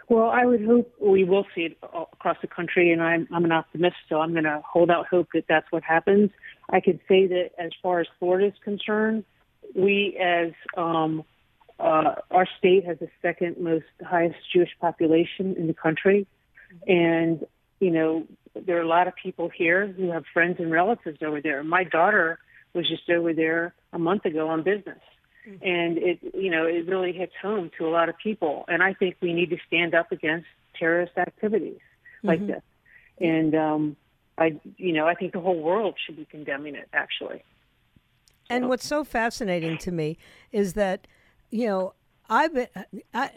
Well, 0.08 0.30
I 0.30 0.46
would 0.46 0.64
hope 0.64 0.90
we 1.00 1.24
will 1.24 1.44
see 1.54 1.62
it 1.62 1.78
across 1.82 2.38
the 2.40 2.46
country, 2.46 2.92
and 2.92 3.02
I'm 3.02 3.28
I'm 3.30 3.44
an 3.44 3.52
optimist, 3.52 3.96
so 4.08 4.20
I'm 4.20 4.32
going 4.32 4.44
to 4.44 4.62
hold 4.66 4.90
out 4.90 5.06
hope 5.06 5.28
that 5.34 5.44
that's 5.48 5.70
what 5.70 5.82
happens. 5.82 6.30
I 6.70 6.80
could 6.80 7.00
say 7.06 7.26
that 7.26 7.50
as 7.58 7.72
far 7.82 8.00
as 8.00 8.06
Florida 8.18 8.46
is 8.46 8.54
concerned, 8.64 9.24
we 9.74 10.18
as 10.18 10.52
um, 10.78 11.24
uh, 11.78 12.14
our 12.30 12.48
state 12.58 12.86
has 12.86 12.98
the 13.00 13.08
second 13.20 13.58
most 13.60 13.84
highest 14.02 14.36
Jewish 14.50 14.70
population 14.80 15.54
in 15.58 15.66
the 15.66 15.74
country, 15.74 16.26
and 16.86 17.46
you 17.78 17.90
know 17.90 18.26
there 18.54 18.78
are 18.78 18.82
a 18.82 18.88
lot 18.88 19.08
of 19.08 19.14
people 19.22 19.50
here 19.54 19.88
who 19.88 20.10
have 20.10 20.24
friends 20.32 20.56
and 20.58 20.70
relatives 20.70 21.18
over 21.22 21.42
there. 21.42 21.62
My 21.62 21.84
daughter 21.84 22.38
was 22.72 22.88
just 22.88 23.10
over 23.10 23.34
there 23.34 23.74
a 23.92 23.98
month 23.98 24.24
ago 24.24 24.48
on 24.48 24.62
business 24.62 25.00
Mm-hmm. 25.48 25.64
and 25.64 25.98
it 25.98 26.18
you 26.34 26.50
know 26.50 26.66
it 26.66 26.86
really 26.86 27.12
hits 27.12 27.32
home 27.40 27.70
to 27.78 27.86
a 27.86 27.90
lot 27.90 28.10
of 28.10 28.18
people 28.18 28.66
and 28.68 28.82
i 28.82 28.92
think 28.92 29.16
we 29.22 29.32
need 29.32 29.48
to 29.48 29.56
stand 29.66 29.94
up 29.94 30.12
against 30.12 30.46
terrorist 30.78 31.16
activities 31.16 31.78
like 32.22 32.38
mm-hmm. 32.40 32.52
this 32.52 32.62
and 33.18 33.54
um 33.54 33.96
i 34.36 34.60
you 34.76 34.92
know 34.92 35.06
i 35.06 35.14
think 35.14 35.32
the 35.32 35.40
whole 35.40 35.58
world 35.58 35.94
should 36.04 36.16
be 36.16 36.26
condemning 36.26 36.74
it 36.74 36.86
actually 36.92 37.42
and 38.50 38.64
so. 38.64 38.68
what's 38.68 38.86
so 38.86 39.04
fascinating 39.04 39.78
to 39.78 39.90
me 39.90 40.18
is 40.52 40.74
that 40.74 41.06
you 41.50 41.66
know 41.66 41.94
i've 42.28 42.52
been 42.52 42.68
I, 43.14 43.30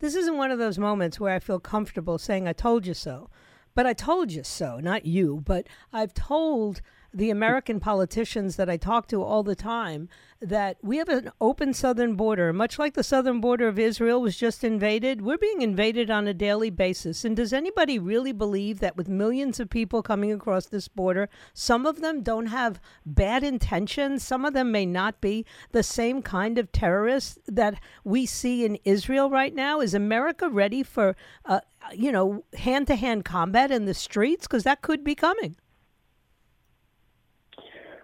this 0.00 0.16
isn't 0.16 0.36
one 0.36 0.50
of 0.50 0.58
those 0.58 0.80
moments 0.80 1.20
where 1.20 1.34
i 1.34 1.38
feel 1.38 1.60
comfortable 1.60 2.18
saying 2.18 2.48
i 2.48 2.52
told 2.52 2.86
you 2.86 2.94
so 2.94 3.30
but 3.76 3.86
i 3.86 3.92
told 3.92 4.32
you 4.32 4.42
so 4.42 4.80
not 4.80 5.06
you 5.06 5.44
but 5.46 5.68
i've 5.92 6.12
told 6.12 6.80
the 7.12 7.30
American 7.30 7.80
politicians 7.80 8.56
that 8.56 8.70
I 8.70 8.76
talk 8.76 9.08
to 9.08 9.22
all 9.22 9.42
the 9.42 9.56
time 9.56 10.08
that 10.40 10.78
we 10.80 10.96
have 10.96 11.08
an 11.08 11.30
open 11.40 11.74
southern 11.74 12.14
border, 12.14 12.52
much 12.52 12.78
like 12.78 12.94
the 12.94 13.02
southern 13.02 13.40
border 13.40 13.68
of 13.68 13.78
Israel 13.78 14.22
was 14.22 14.36
just 14.36 14.64
invaded. 14.64 15.20
We're 15.20 15.36
being 15.36 15.60
invaded 15.60 16.10
on 16.10 16.26
a 16.26 16.32
daily 16.32 16.70
basis. 16.70 17.24
And 17.24 17.36
does 17.36 17.52
anybody 17.52 17.98
really 17.98 18.32
believe 18.32 18.80
that 18.80 18.96
with 18.96 19.08
millions 19.08 19.60
of 19.60 19.68
people 19.68 20.02
coming 20.02 20.32
across 20.32 20.66
this 20.66 20.88
border, 20.88 21.28
some 21.52 21.84
of 21.84 22.00
them 22.00 22.22
don't 22.22 22.46
have 22.46 22.80
bad 23.04 23.44
intentions? 23.44 24.22
Some 24.22 24.44
of 24.46 24.54
them 24.54 24.72
may 24.72 24.86
not 24.86 25.20
be 25.20 25.44
the 25.72 25.82
same 25.82 26.22
kind 26.22 26.58
of 26.58 26.72
terrorists 26.72 27.38
that 27.46 27.74
we 28.02 28.24
see 28.24 28.64
in 28.64 28.78
Israel 28.84 29.28
right 29.28 29.54
now? 29.54 29.80
Is 29.80 29.92
America 29.92 30.48
ready 30.48 30.82
for, 30.82 31.16
uh, 31.44 31.60
you 31.92 32.12
know, 32.12 32.44
hand 32.54 32.86
to 32.86 32.96
hand 32.96 33.24
combat 33.24 33.70
in 33.70 33.84
the 33.84 33.94
streets? 33.94 34.46
Because 34.46 34.64
that 34.64 34.80
could 34.80 35.04
be 35.04 35.14
coming. 35.14 35.56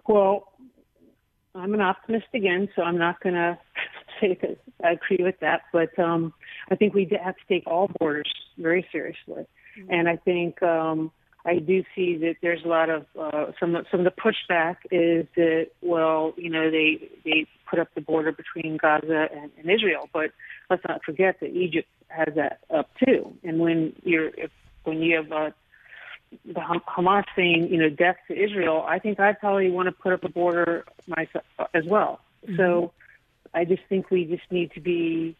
Well, 0.07 0.53
I'm 1.55 1.73
an 1.73 1.81
optimist 1.81 2.27
again, 2.33 2.69
so 2.75 2.83
I'm 2.83 2.97
not 2.97 3.19
going 3.21 3.35
to 3.35 3.57
say 4.21 4.37
that 4.41 4.57
I 4.83 4.91
agree 4.91 5.23
with 5.23 5.39
that. 5.41 5.61
But 5.73 5.97
um, 5.99 6.33
I 6.71 6.75
think 6.75 6.93
we 6.93 7.09
have 7.23 7.35
to 7.35 7.41
take 7.49 7.65
all 7.67 7.89
borders 7.99 8.31
very 8.57 8.87
seriously, 8.91 9.45
mm-hmm. 9.79 9.91
and 9.91 10.07
I 10.07 10.17
think 10.17 10.61
um, 10.63 11.11
I 11.45 11.59
do 11.59 11.83
see 11.95 12.17
that 12.17 12.35
there's 12.41 12.63
a 12.65 12.67
lot 12.67 12.89
of 12.89 13.05
uh, 13.19 13.51
some 13.59 13.77
some 13.89 14.01
of 14.01 14.05
the 14.05 14.11
pushback 14.11 14.77
is 14.91 15.25
that 15.35 15.67
well, 15.81 16.33
you 16.37 16.49
know, 16.49 16.69
they 16.69 17.09
they 17.23 17.47
put 17.69 17.79
up 17.79 17.87
the 17.95 18.01
border 18.01 18.31
between 18.31 18.77
Gaza 18.77 19.27
and, 19.33 19.51
and 19.57 19.69
Israel, 19.69 20.09
but 20.13 20.31
let's 20.69 20.83
not 20.87 21.03
forget 21.05 21.39
that 21.39 21.49
Egypt 21.49 21.87
has 22.09 22.33
that 22.35 22.59
up 22.73 22.89
too. 23.03 23.33
And 23.43 23.59
when 23.59 23.93
you're 24.03 24.29
if, 24.37 24.51
when 24.83 25.01
you 25.01 25.15
have 25.17 25.31
uh, 25.31 25.51
the 26.45 26.79
Hamas 26.87 27.23
saying, 27.35 27.69
you 27.71 27.77
know, 27.77 27.89
death 27.89 28.17
to 28.27 28.33
Israel, 28.33 28.83
I 28.87 28.99
think 28.99 29.19
I 29.19 29.33
probably 29.33 29.69
want 29.69 29.87
to 29.87 29.91
put 29.91 30.13
up 30.13 30.23
a 30.23 30.29
border 30.29 30.85
myself 31.07 31.45
as 31.73 31.85
well. 31.85 32.19
Mm-hmm. 32.45 32.57
So 32.57 32.91
I 33.53 33.65
just 33.65 33.81
think 33.89 34.11
we 34.11 34.25
just 34.25 34.49
need 34.51 34.71
to 34.73 34.81
be 34.81 35.35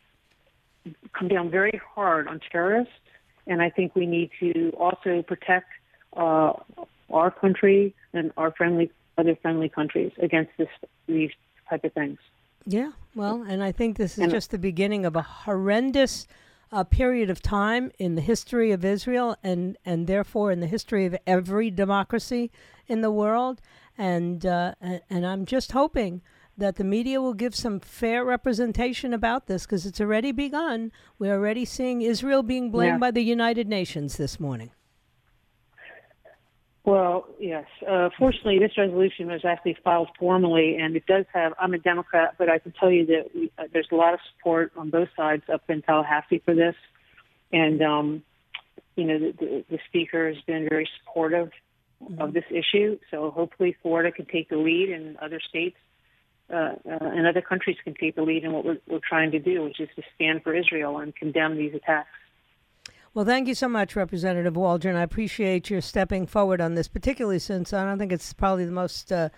come 1.17 1.27
down 1.27 1.49
very 1.49 1.79
hard 1.95 2.27
on 2.27 2.39
terrorists, 2.51 2.93
and 3.45 3.61
I 3.61 3.69
think 3.69 3.95
we 3.95 4.05
need 4.05 4.31
to 4.39 4.69
also 4.71 5.21
protect 5.21 5.67
uh, 6.15 6.53
our 7.11 7.31
country 7.31 7.93
and 8.13 8.31
our 8.37 8.51
friendly 8.51 8.91
other 9.17 9.35
friendly 9.41 9.69
countries 9.69 10.11
against 10.21 10.51
this 10.57 10.69
these 11.07 11.31
type 11.69 11.83
of 11.83 11.93
things. 11.93 12.19
Yeah, 12.65 12.91
well, 13.15 13.43
and 13.47 13.63
I 13.63 13.71
think 13.71 13.97
this 13.97 14.17
is 14.17 14.23
and, 14.25 14.31
just 14.31 14.51
the 14.51 14.57
beginning 14.57 15.05
of 15.05 15.15
a 15.15 15.21
horrendous 15.21 16.27
a 16.71 16.83
period 16.83 17.29
of 17.29 17.41
time 17.41 17.91
in 17.97 18.15
the 18.15 18.21
history 18.21 18.71
of 18.71 18.83
Israel 18.83 19.35
and, 19.43 19.77
and 19.85 20.07
therefore 20.07 20.51
in 20.51 20.59
the 20.59 20.67
history 20.67 21.05
of 21.05 21.15
every 21.25 21.71
democracy 21.71 22.51
in 22.87 23.01
the 23.01 23.11
world. 23.11 23.61
And, 23.97 24.45
uh, 24.45 24.75
and 24.81 25.25
I'm 25.25 25.45
just 25.45 25.71
hoping 25.71 26.21
that 26.57 26.75
the 26.75 26.83
media 26.83 27.21
will 27.21 27.33
give 27.33 27.55
some 27.55 27.79
fair 27.79 28.25
representation 28.25 29.13
about 29.13 29.47
this 29.47 29.65
because 29.65 29.85
it's 29.85 30.01
already 30.01 30.31
begun. 30.31 30.91
We're 31.19 31.35
already 31.35 31.65
seeing 31.65 32.01
Israel 32.01 32.43
being 32.43 32.71
blamed 32.71 32.95
yeah. 32.95 32.99
by 32.99 33.11
the 33.11 33.21
United 33.21 33.67
Nations 33.67 34.17
this 34.17 34.39
morning. 34.39 34.71
Well, 36.87 37.27
yes. 37.37 37.65
Uh, 37.85 38.07
fortunately, 38.17 38.59
this 38.59 38.71
resolution 38.77 39.27
was 39.27 39.43
actually 39.43 39.75
filed 39.83 40.07
formally, 40.17 40.77
and 40.77 40.95
it 40.95 41.05
does 41.05 41.25
have. 41.33 41.51
I'm 41.59 41.73
a 41.73 41.77
Democrat, 41.77 42.35
but 42.37 42.47
I 42.47 42.59
can 42.59 42.71
tell 42.71 42.89
you 42.89 43.05
that 43.07 43.23
we, 43.35 43.51
uh, 43.59 43.63
there's 43.73 43.89
a 43.91 43.95
lot 43.95 44.13
of 44.13 44.21
support 44.31 44.71
on 44.77 44.89
both 44.89 45.09
sides 45.17 45.43
up 45.53 45.63
in 45.67 45.81
Tallahassee 45.81 46.41
for 46.45 46.55
this, 46.55 46.75
and 47.51 47.81
um, 47.81 48.23
you 48.95 49.03
know 49.03 49.19
the, 49.19 49.33
the, 49.37 49.65
the 49.69 49.79
speaker 49.89 50.29
has 50.29 50.41
been 50.47 50.65
very 50.69 50.87
supportive 50.99 51.49
mm-hmm. 52.01 52.21
of 52.21 52.31
this 52.31 52.45
issue. 52.49 52.97
So 53.11 53.31
hopefully, 53.31 53.75
Florida 53.81 54.13
can 54.13 54.25
take 54.25 54.47
the 54.47 54.55
lead, 54.55 54.89
and 54.89 55.17
other 55.17 55.41
states 55.41 55.75
uh, 56.49 56.55
uh, 56.55 56.99
and 57.01 57.27
other 57.27 57.41
countries 57.41 57.75
can 57.83 57.95
take 57.95 58.15
the 58.15 58.21
lead 58.21 58.45
in 58.45 58.53
what 58.53 58.63
we're, 58.63 58.79
we're 58.87 59.01
trying 59.05 59.31
to 59.31 59.39
do, 59.39 59.61
which 59.65 59.81
is 59.81 59.89
to 59.97 60.03
stand 60.15 60.41
for 60.41 60.55
Israel 60.55 60.99
and 60.99 61.13
condemn 61.13 61.57
these 61.57 61.73
attacks. 61.75 62.07
Well, 63.17 63.25
thank 63.25 63.47
you 63.47 63.55
so 63.55 63.67
much, 63.67 63.95
Representative 63.95 64.55
Waldron. 64.55 64.95
I 64.95 65.01
appreciate 65.01 65.71
your 65.71 65.81
stepping 65.81 66.27
forward 66.27 66.61
on 66.61 66.75
this, 66.75 66.87
particularly 66.87 67.39
since 67.39 67.73
I 67.73 67.83
don't 67.83 67.97
think 67.97 68.11
it's 68.11 68.31
probably 68.31 68.63
the 68.63 68.71
most, 68.71 69.11
uh, 69.11 69.29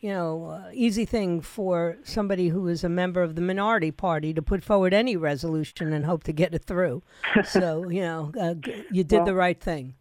you 0.00 0.10
know, 0.10 0.46
uh, 0.46 0.70
easy 0.74 1.04
thing 1.04 1.40
for 1.40 1.98
somebody 2.02 2.48
who 2.48 2.66
is 2.66 2.82
a 2.82 2.88
member 2.88 3.22
of 3.22 3.36
the 3.36 3.40
minority 3.40 3.92
party 3.92 4.34
to 4.34 4.42
put 4.42 4.64
forward 4.64 4.92
any 4.92 5.14
resolution 5.16 5.92
and 5.92 6.04
hope 6.04 6.24
to 6.24 6.32
get 6.32 6.52
it 6.52 6.64
through. 6.64 7.00
so, 7.44 7.88
you 7.88 8.00
know, 8.00 8.32
uh, 8.40 8.54
you 8.90 9.04
did 9.04 9.18
well, 9.18 9.26
the 9.26 9.34
right 9.36 9.60
thing. 9.60 9.94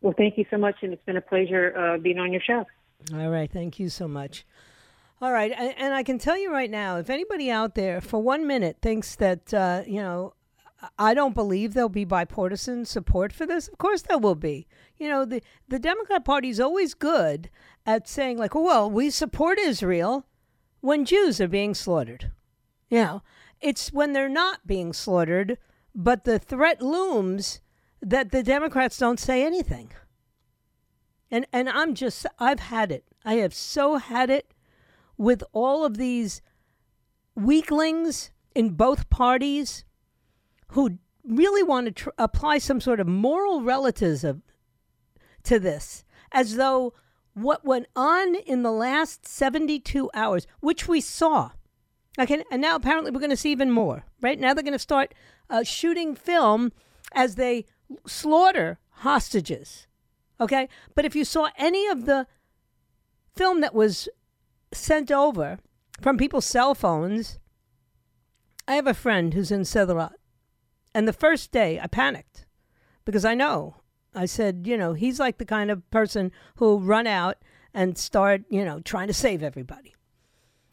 Well, 0.00 0.14
thank 0.18 0.36
you 0.36 0.46
so 0.50 0.58
much, 0.58 0.74
and 0.82 0.92
it's 0.92 1.04
been 1.04 1.16
a 1.16 1.20
pleasure 1.20 1.78
uh, 1.78 1.98
being 1.98 2.18
on 2.18 2.32
your 2.32 2.42
show. 2.42 2.64
All 3.14 3.30
right, 3.30 3.48
thank 3.48 3.78
you 3.78 3.88
so 3.88 4.08
much. 4.08 4.44
All 5.22 5.30
right, 5.30 5.52
and 5.52 5.94
I 5.94 6.02
can 6.02 6.18
tell 6.18 6.36
you 6.36 6.50
right 6.50 6.72
now, 6.72 6.96
if 6.96 7.08
anybody 7.08 7.52
out 7.52 7.76
there 7.76 8.00
for 8.00 8.20
one 8.20 8.48
minute 8.48 8.78
thinks 8.82 9.14
that 9.14 9.54
uh, 9.54 9.84
you 9.86 10.02
know 10.02 10.34
I 10.98 11.14
don't 11.14 11.34
believe 11.34 11.72
there'll 11.72 11.88
be 11.88 12.04
bipartisan 12.04 12.84
support 12.84 13.32
for 13.32 13.46
this. 13.46 13.68
Of 13.68 13.78
course, 13.78 14.02
there 14.02 14.18
will 14.18 14.34
be. 14.34 14.66
You 14.98 15.08
know, 15.08 15.24
the, 15.24 15.42
the 15.68 15.78
Democrat 15.78 16.24
Party 16.24 16.48
is 16.48 16.60
always 16.60 16.94
good 16.94 17.50
at 17.86 18.08
saying, 18.08 18.38
like, 18.38 18.54
well, 18.54 18.90
we 18.90 19.10
support 19.10 19.58
Israel 19.58 20.26
when 20.80 21.04
Jews 21.04 21.40
are 21.40 21.48
being 21.48 21.74
slaughtered. 21.74 22.30
You 22.90 22.98
know, 22.98 23.22
it's 23.60 23.92
when 23.92 24.12
they're 24.12 24.28
not 24.28 24.66
being 24.66 24.92
slaughtered, 24.92 25.58
but 25.94 26.24
the 26.24 26.38
threat 26.38 26.82
looms 26.82 27.60
that 28.02 28.30
the 28.30 28.42
Democrats 28.42 28.98
don't 28.98 29.20
say 29.20 29.44
anything. 29.44 29.92
And, 31.30 31.46
and 31.52 31.68
I'm 31.68 31.94
just, 31.94 32.26
I've 32.38 32.60
had 32.60 32.92
it. 32.92 33.04
I 33.24 33.34
have 33.34 33.54
so 33.54 33.96
had 33.96 34.28
it 34.28 34.52
with 35.16 35.42
all 35.52 35.84
of 35.84 35.96
these 35.96 36.42
weaklings 37.34 38.30
in 38.54 38.70
both 38.70 39.08
parties 39.10 39.84
who 40.68 40.98
really 41.24 41.62
want 41.62 41.86
to 41.86 41.92
tr- 41.92 42.10
apply 42.18 42.58
some 42.58 42.80
sort 42.80 43.00
of 43.00 43.06
moral 43.06 43.62
relativism 43.62 44.42
to 45.44 45.58
this, 45.58 46.04
as 46.32 46.56
though 46.56 46.94
what 47.34 47.64
went 47.64 47.86
on 47.96 48.34
in 48.34 48.62
the 48.62 48.72
last 48.72 49.26
72 49.26 50.10
hours, 50.14 50.46
which 50.60 50.88
we 50.88 51.00
saw, 51.00 51.50
okay, 52.18 52.44
and 52.50 52.62
now 52.62 52.76
apparently 52.76 53.10
we're 53.10 53.20
going 53.20 53.30
to 53.30 53.36
see 53.36 53.52
even 53.52 53.70
more, 53.70 54.04
right? 54.20 54.38
Now 54.38 54.54
they're 54.54 54.62
going 54.62 54.72
to 54.72 54.78
start 54.78 55.14
uh, 55.50 55.62
shooting 55.62 56.14
film 56.14 56.72
as 57.12 57.34
they 57.34 57.66
slaughter 58.06 58.78
hostages, 58.98 59.86
okay? 60.40 60.68
But 60.94 61.04
if 61.04 61.16
you 61.16 61.24
saw 61.24 61.48
any 61.58 61.86
of 61.88 62.06
the 62.06 62.26
film 63.34 63.60
that 63.60 63.74
was 63.74 64.08
sent 64.72 65.10
over 65.10 65.58
from 66.00 66.16
people's 66.16 66.46
cell 66.46 66.74
phones, 66.74 67.38
I 68.66 68.74
have 68.76 68.86
a 68.86 68.94
friend 68.94 69.34
who's 69.34 69.50
in 69.50 69.62
Sderot, 69.62 70.14
and 70.94 71.08
the 71.08 71.12
first 71.12 71.50
day, 71.50 71.80
I 71.80 71.88
panicked 71.88 72.46
because 73.04 73.24
I 73.24 73.34
know. 73.34 73.76
I 74.14 74.26
said, 74.26 74.66
you 74.66 74.76
know, 74.76 74.92
he's 74.92 75.18
like 75.18 75.38
the 75.38 75.44
kind 75.44 75.70
of 75.70 75.88
person 75.90 76.30
who'll 76.56 76.80
run 76.80 77.06
out 77.06 77.38
and 77.74 77.98
start, 77.98 78.42
you 78.48 78.64
know, 78.64 78.80
trying 78.80 79.08
to 79.08 79.14
save 79.14 79.42
everybody. 79.42 79.94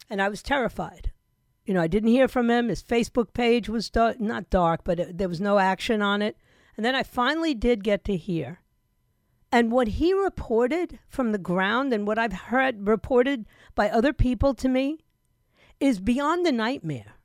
And 0.08 0.22
I 0.22 0.28
was 0.28 0.42
terrified. 0.42 1.10
You 1.66 1.74
know, 1.74 1.80
I 1.80 1.88
didn't 1.88 2.10
hear 2.10 2.28
from 2.28 2.50
him. 2.50 2.68
His 2.68 2.82
Facebook 2.82 3.32
page 3.34 3.68
was 3.68 3.90
dark, 3.90 4.20
not 4.20 4.50
dark, 4.50 4.82
but 4.84 5.00
it, 5.00 5.18
there 5.18 5.28
was 5.28 5.40
no 5.40 5.58
action 5.58 6.02
on 6.02 6.22
it. 6.22 6.36
And 6.76 6.86
then 6.86 6.94
I 6.94 7.02
finally 7.02 7.54
did 7.54 7.82
get 7.82 8.04
to 8.04 8.16
hear. 8.16 8.60
And 9.50 9.70
what 9.70 9.88
he 9.88 10.14
reported 10.14 10.98
from 11.08 11.32
the 11.32 11.38
ground 11.38 11.92
and 11.92 12.06
what 12.06 12.18
I've 12.18 12.32
heard 12.32 12.88
reported 12.88 13.46
by 13.74 13.90
other 13.90 14.12
people 14.12 14.54
to 14.54 14.68
me 14.68 14.98
is 15.78 16.00
beyond 16.00 16.46
a 16.46 16.52
nightmare. 16.52 17.16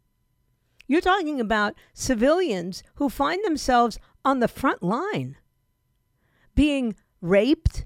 You're 0.88 1.02
talking 1.02 1.42
about 1.42 1.76
civilians 1.94 2.82
who 2.96 3.10
find 3.10 3.44
themselves 3.44 4.00
on 4.24 4.40
the 4.40 4.48
front 4.48 4.82
line 4.82 5.38
being 6.56 6.96
raped 7.22 7.86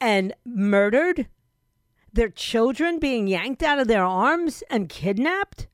and 0.00 0.34
murdered, 0.44 1.28
their 2.12 2.28
children 2.28 2.98
being 2.98 3.26
yanked 3.26 3.62
out 3.62 3.78
of 3.78 3.88
their 3.88 4.04
arms 4.04 4.62
and 4.68 4.88
kidnapped. 4.88 5.68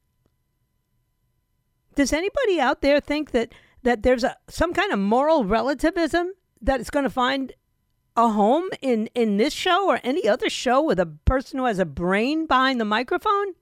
Does 1.95 2.13
anybody 2.13 2.61
out 2.61 2.83
there 2.83 3.01
think 3.01 3.31
that, 3.31 3.53
that 3.83 4.03
there's 4.03 4.25
a, 4.25 4.37
some 4.49 4.73
kind 4.73 4.93
of 4.93 4.99
moral 4.99 5.45
relativism 5.45 6.33
that 6.61 6.81
is 6.81 6.91
going 6.91 7.05
to 7.05 7.11
find 7.11 7.53
a 8.17 8.29
home 8.29 8.69
in, 8.81 9.09
in 9.15 9.37
this 9.37 9.53
show 9.53 9.89
or 9.89 10.01
any 10.05 10.29
other 10.29 10.49
show 10.49 10.83
with 10.83 10.99
a 10.99 11.07
person 11.07 11.59
who 11.59 11.65
has 11.67 11.79
a 11.79 11.85
brain 11.85 12.47
behind 12.47 12.81
the 12.81 12.85
microphone? 12.85 13.55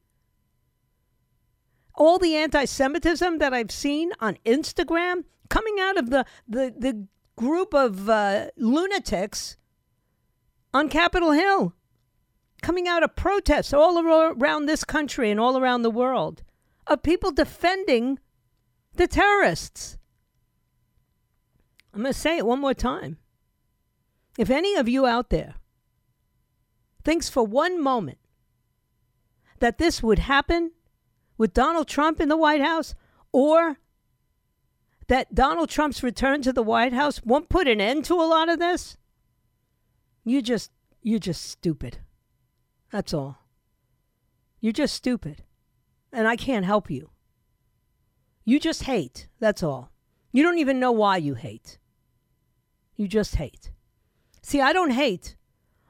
All 1.95 2.19
the 2.19 2.37
anti 2.37 2.65
Semitism 2.65 3.39
that 3.39 3.53
I've 3.53 3.71
seen 3.71 4.13
on 4.21 4.39
Instagram 4.45 5.25
coming 5.49 5.79
out 5.81 5.99
of 5.99 6.11
the, 6.11 6.25
the, 6.49 6.75
the 6.77 7.07
group 7.37 7.75
of 7.75 8.09
uh, 8.09 8.49
lunatics 8.57 9.57
on 10.73 10.89
Capitol 10.89 11.33
Hill, 11.33 11.75
coming 12.63 12.89
out 12.89 13.03
of 13.03 13.15
protests 13.17 13.73
all 13.73 13.99
around 13.99 14.67
this 14.67 14.85
country 14.85 15.31
and 15.31 15.39
all 15.39 15.59
around 15.59 15.83
the 15.83 15.91
world 15.91 16.43
of 16.87 17.03
people 17.03 17.31
defending 17.31 18.19
the 18.95 19.07
terrorists. 19.07 19.99
I'm 21.93 22.03
going 22.03 22.13
to 22.13 22.19
say 22.19 22.39
it 22.39 22.47
one 22.47 22.61
more 22.61 22.75
time. 22.75 23.19
If 24.39 24.49
any 24.49 24.77
of 24.77 24.89
you 24.89 25.07
out 25.07 25.29
there 25.29 25.57
thinks 27.05 27.29
for 27.29 27.45
one 27.45 27.83
moment 27.83 28.19
that 29.59 29.79
this 29.79 30.03
would 30.03 30.21
happen 30.21 30.73
with 31.39 31.55
Donald 31.55 31.89
Trump 31.89 32.21
in 32.21 32.29
the 32.29 32.37
White 32.37 32.61
House 32.61 32.95
or 33.33 33.79
that 35.09 35.35
Donald 35.35 35.69
Trump's 35.69 36.03
return 36.03 36.43
to 36.43 36.53
the 36.53 36.63
White 36.63 36.93
House 36.93 37.23
won't 37.25 37.49
put 37.49 37.69
an 37.69 37.81
end 37.81 38.05
to 38.07 38.15
a 38.15 38.25
lot 38.25 38.49
of 38.49 38.59
this, 38.59 38.97
you 40.25 40.41
just 40.41 40.71
you're 41.03 41.19
just 41.19 41.45
stupid. 41.45 41.99
That's 42.91 43.13
all. 43.13 43.39
You're 44.61 44.73
just 44.73 44.95
stupid. 44.95 45.43
And 46.13 46.29
I 46.29 46.37
can't 46.37 46.65
help 46.65 46.91
you. 46.91 47.11
You 48.45 48.61
just 48.61 48.85
hate. 48.85 49.29
That's 49.41 49.63
all. 49.63 49.91
You 50.31 50.43
don't 50.43 50.59
even 50.59 50.79
know 50.79 50.93
why 50.93 51.17
you 51.17 51.35
hate. 51.35 51.79
You 52.97 53.09
just 53.09 53.37
hate. 53.37 53.73
See, 54.43 54.61
I 54.61 54.73
don't 54.73 54.91
hate 54.91 55.37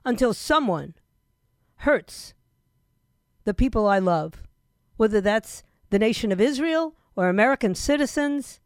until 0.04 0.32
someone 0.32 0.94
hurts 1.76 2.34
the 3.44 3.54
people 3.54 3.86
I 3.86 3.98
love, 3.98 4.42
whether 4.96 5.20
that's 5.20 5.62
the 5.90 5.98
nation 5.98 6.32
of 6.32 6.40
Israel 6.40 6.94
or 7.16 7.28
American 7.28 7.74
citizens 7.74 8.60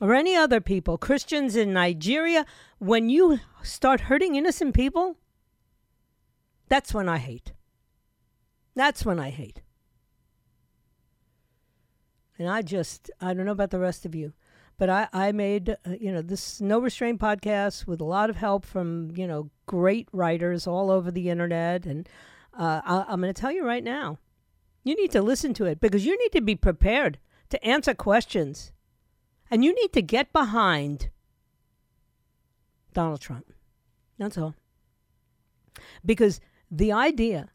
or 0.00 0.14
any 0.14 0.34
other 0.36 0.60
people, 0.60 0.98
Christians 0.98 1.56
in 1.56 1.72
Nigeria. 1.72 2.46
When 2.78 3.08
you 3.08 3.40
start 3.62 4.02
hurting 4.02 4.36
innocent 4.36 4.74
people, 4.74 5.16
that's 6.68 6.94
when 6.94 7.08
I 7.08 7.18
hate. 7.18 7.52
That's 8.74 9.04
when 9.04 9.18
I 9.18 9.30
hate. 9.30 9.62
And 12.38 12.48
I 12.48 12.62
just, 12.62 13.10
I 13.20 13.34
don't 13.34 13.46
know 13.46 13.52
about 13.52 13.70
the 13.70 13.80
rest 13.80 14.06
of 14.06 14.14
you, 14.14 14.32
but 14.76 14.88
I, 14.88 15.08
I 15.12 15.32
made, 15.32 15.70
uh, 15.70 15.74
you 15.98 16.12
know, 16.12 16.22
this 16.22 16.60
No 16.60 16.78
Restraint 16.78 17.20
podcast 17.20 17.88
with 17.88 18.00
a 18.00 18.04
lot 18.04 18.30
of 18.30 18.36
help 18.36 18.64
from, 18.64 19.10
you 19.16 19.26
know, 19.26 19.50
great 19.66 20.08
writers 20.12 20.68
all 20.68 20.92
over 20.92 21.10
the 21.10 21.30
internet. 21.30 21.84
And 21.84 22.08
uh, 22.56 22.80
I, 22.84 23.06
I'm 23.08 23.20
going 23.20 23.34
to 23.34 23.40
tell 23.40 23.50
you 23.50 23.66
right 23.66 23.82
now, 23.82 24.18
you 24.84 24.94
need 24.96 25.10
to 25.12 25.22
listen 25.22 25.54
to 25.54 25.64
it 25.66 25.80
because 25.80 26.06
you 26.06 26.18
need 26.18 26.32
to 26.32 26.40
be 26.40 26.56
prepared 26.56 27.18
to 27.50 27.62
answer 27.64 27.94
questions. 27.94 28.72
And 29.50 29.64
you 29.64 29.74
need 29.74 29.92
to 29.94 30.02
get 30.02 30.32
behind 30.32 31.08
Donald 32.92 33.20
Trump. 33.20 33.52
That's 34.18 34.36
all. 34.36 34.54
Because 36.04 36.40
the 36.70 36.92
idea 36.92 37.50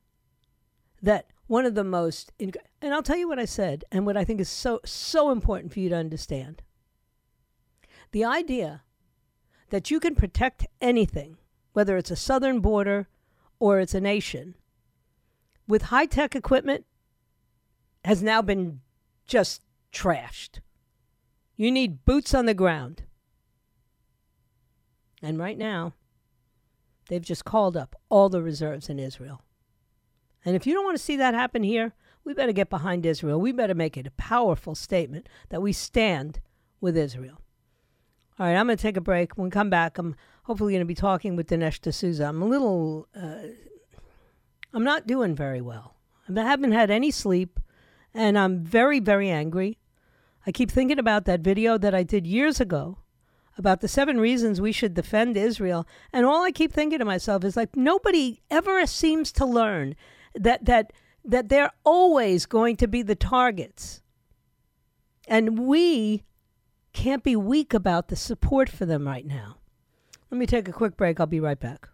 that 1.02 1.28
one 1.48 1.66
of 1.66 1.76
the 1.76 1.84
most, 1.84 2.32
and 2.40 2.94
I'll 2.94 3.04
tell 3.04 3.18
you 3.18 3.28
what 3.28 3.40
I 3.40 3.46
said, 3.46 3.84
and 3.92 4.06
what 4.06 4.18
I 4.18 4.24
think 4.24 4.40
is 4.40 4.50
so, 4.50 4.80
so 4.86 5.30
important 5.30 5.74
for 5.74 5.80
you 5.80 5.90
to 5.90 5.96
understand. 5.96 6.64
The 8.12 8.26
idea 8.26 8.84
that 9.70 9.92
you 9.92 10.00
can 10.00 10.16
protect 10.16 10.66
anything, 10.82 11.38
whether 11.74 11.98
it's 11.98 12.12
a 12.12 12.16
southern 12.16 12.60
border 12.60 13.08
or 13.60 13.80
it's 13.80 13.94
a 13.94 14.02
nation, 14.02 14.56
with 15.68 15.84
high 15.84 16.06
tech 16.06 16.36
equipment 16.36 16.86
has 18.04 18.22
now 18.22 18.42
been 18.42 18.82
just 19.26 19.62
trashed. 19.92 20.60
You 21.56 21.72
need 21.72 22.06
boots 22.06 22.34
on 22.34 22.46
the 22.46 22.54
ground. 22.54 23.04
And 25.22 25.40
right 25.40 25.58
now, 25.58 25.94
they've 27.08 27.22
just 27.22 27.46
called 27.46 27.78
up 27.78 27.96
all 28.10 28.30
the 28.30 28.42
reserves 28.42 28.90
in 28.90 29.00
Israel. 29.00 29.42
And 30.44 30.56
if 30.56 30.68
you 30.68 30.74
don't 30.74 30.84
want 30.84 30.98
to 30.98 31.04
see 31.04 31.16
that 31.18 31.34
happen 31.34 31.64
here, 31.64 31.94
we 32.26 32.34
better 32.34 32.52
get 32.52 32.70
behind 32.70 33.06
Israel. 33.06 33.40
We 33.40 33.52
better 33.52 33.76
make 33.76 33.98
it 33.98 34.08
a 34.08 34.12
powerful 34.12 34.76
statement 34.76 35.30
that 35.50 35.62
we 35.62 35.72
stand 35.74 36.40
with 36.82 36.98
Israel. 36.98 37.40
All 38.40 38.48
right, 38.48 38.56
I'm 38.56 38.66
going 38.66 38.78
to 38.78 38.82
take 38.82 38.98
a 38.98 39.02
break. 39.02 39.38
When 39.38 39.46
we 39.46 39.52
come 39.52 39.70
back, 39.70 39.98
I'm 39.98 40.16
hopefully 40.44 40.74
going 40.74 40.82
to 40.82 40.86
be 40.86 40.96
talking 40.96 41.36
with 41.36 41.48
Dinesh 41.48 41.80
D'Souza. 41.80 42.26
I'm 42.26 42.42
a 42.42 42.46
little, 42.46 43.08
uh, 43.16 43.48
I'm 44.74 44.84
not 44.84 45.08
doing 45.08 45.36
very 45.36 45.62
well. 45.62 45.96
I 46.28 46.42
haven't 46.42 46.72
had 46.72 46.90
any 46.90 47.12
sleep, 47.12 47.60
and 48.14 48.38
I'm 48.38 48.64
very, 48.64 49.00
very 49.00 49.30
angry. 49.30 49.80
I 50.46 50.52
keep 50.52 50.70
thinking 50.70 51.00
about 51.00 51.26
that 51.26 51.42
video 51.42 51.78
that 51.78 51.96
I 51.96 52.04
did 52.04 52.28
years 52.28 52.60
ago 52.60 52.98
about 53.58 53.82
the 53.82 53.88
seven 53.88 54.20
reasons 54.20 54.60
we 54.60 54.72
should 54.72 54.94
defend 54.94 55.38
Israel. 55.38 55.88
And 56.12 56.26
all 56.26 56.44
I 56.44 56.52
keep 56.52 56.74
thinking 56.74 57.00
to 57.00 57.06
myself 57.06 57.44
is 57.44 57.56
like, 57.56 57.76
nobody 57.76 58.42
ever 58.50 58.86
seems 58.86 59.32
to 59.34 59.46
learn 59.46 59.96
that 60.36 60.66
that 60.66 60.92
that 61.26 61.50
they're 61.50 61.72
always 61.86 62.46
going 62.46 62.76
to 62.78 62.88
be 62.88 63.02
the 63.02 63.16
targets. 63.16 64.02
And 65.28 65.60
we 65.60 66.24
can't 66.92 67.24
be 67.24 67.36
weak 67.36 67.74
about 67.74 68.10
the 68.10 68.16
support 68.16 68.70
for 68.70 68.86
them 68.86 69.08
right 69.08 69.26
now. 69.26 69.58
Let 70.30 70.38
me 70.38 70.46
take 70.46 70.68
a 70.68 70.74
quick 70.74 70.98
break. 70.98 71.20
I'll 71.20 71.28
be 71.28 71.40
right 71.40 71.60
back. 71.60 71.88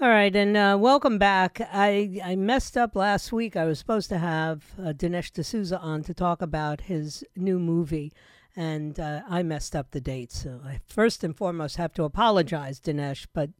All 0.00 0.10
right, 0.10 0.34
and 0.36 0.56
uh, 0.56 0.78
welcome 0.80 1.18
back. 1.18 1.60
I, 1.72 2.20
I 2.24 2.36
messed 2.36 2.76
up 2.76 2.94
last 2.94 3.32
week. 3.32 3.56
I 3.56 3.64
was 3.64 3.80
supposed 3.80 4.08
to 4.10 4.18
have 4.18 4.62
uh, 4.78 4.92
Dinesh 4.92 5.32
D'Souza 5.32 5.76
on 5.80 6.04
to 6.04 6.14
talk 6.14 6.40
about 6.40 6.82
his 6.82 7.24
new 7.34 7.58
movie, 7.58 8.12
and 8.54 9.00
uh, 9.00 9.22
I 9.28 9.42
messed 9.42 9.74
up 9.74 9.90
the 9.90 10.00
date. 10.00 10.30
So 10.30 10.60
I 10.64 10.78
first 10.86 11.24
and 11.24 11.36
foremost 11.36 11.78
have 11.78 11.92
to 11.94 12.04
apologize, 12.04 12.78
Dinesh, 12.78 13.26
but 13.32 13.50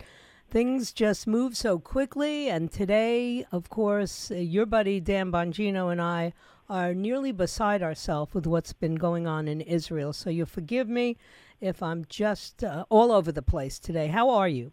things 0.49 0.93
just 0.93 1.27
move 1.27 1.57
so 1.57 1.81
quickly. 1.81 2.49
And 2.49 2.71
today, 2.71 3.45
of 3.51 3.69
course, 3.69 4.31
uh, 4.31 4.37
your 4.37 4.65
buddy 4.65 5.01
Dan 5.01 5.33
Bongino 5.33 5.91
and 5.91 6.01
I 6.01 6.35
are 6.69 6.95
nearly 6.95 7.33
beside 7.33 7.83
ourselves 7.83 8.33
with 8.33 8.47
what's 8.47 8.73
been 8.73 8.95
going 8.95 9.27
on 9.27 9.49
in 9.49 9.61
Israel. 9.61 10.13
So 10.13 10.31
you'll 10.31 10.47
forgive 10.47 10.89
me 10.89 11.17
if 11.61 11.83
I'm 11.83 12.05
just 12.09 12.63
uh, 12.63 12.85
all 12.91 13.11
over 13.11 13.33
the 13.33 13.43
place 13.43 13.81
today. 13.81 14.07
How 14.07 14.31
are 14.31 14.49
you? 14.49 14.71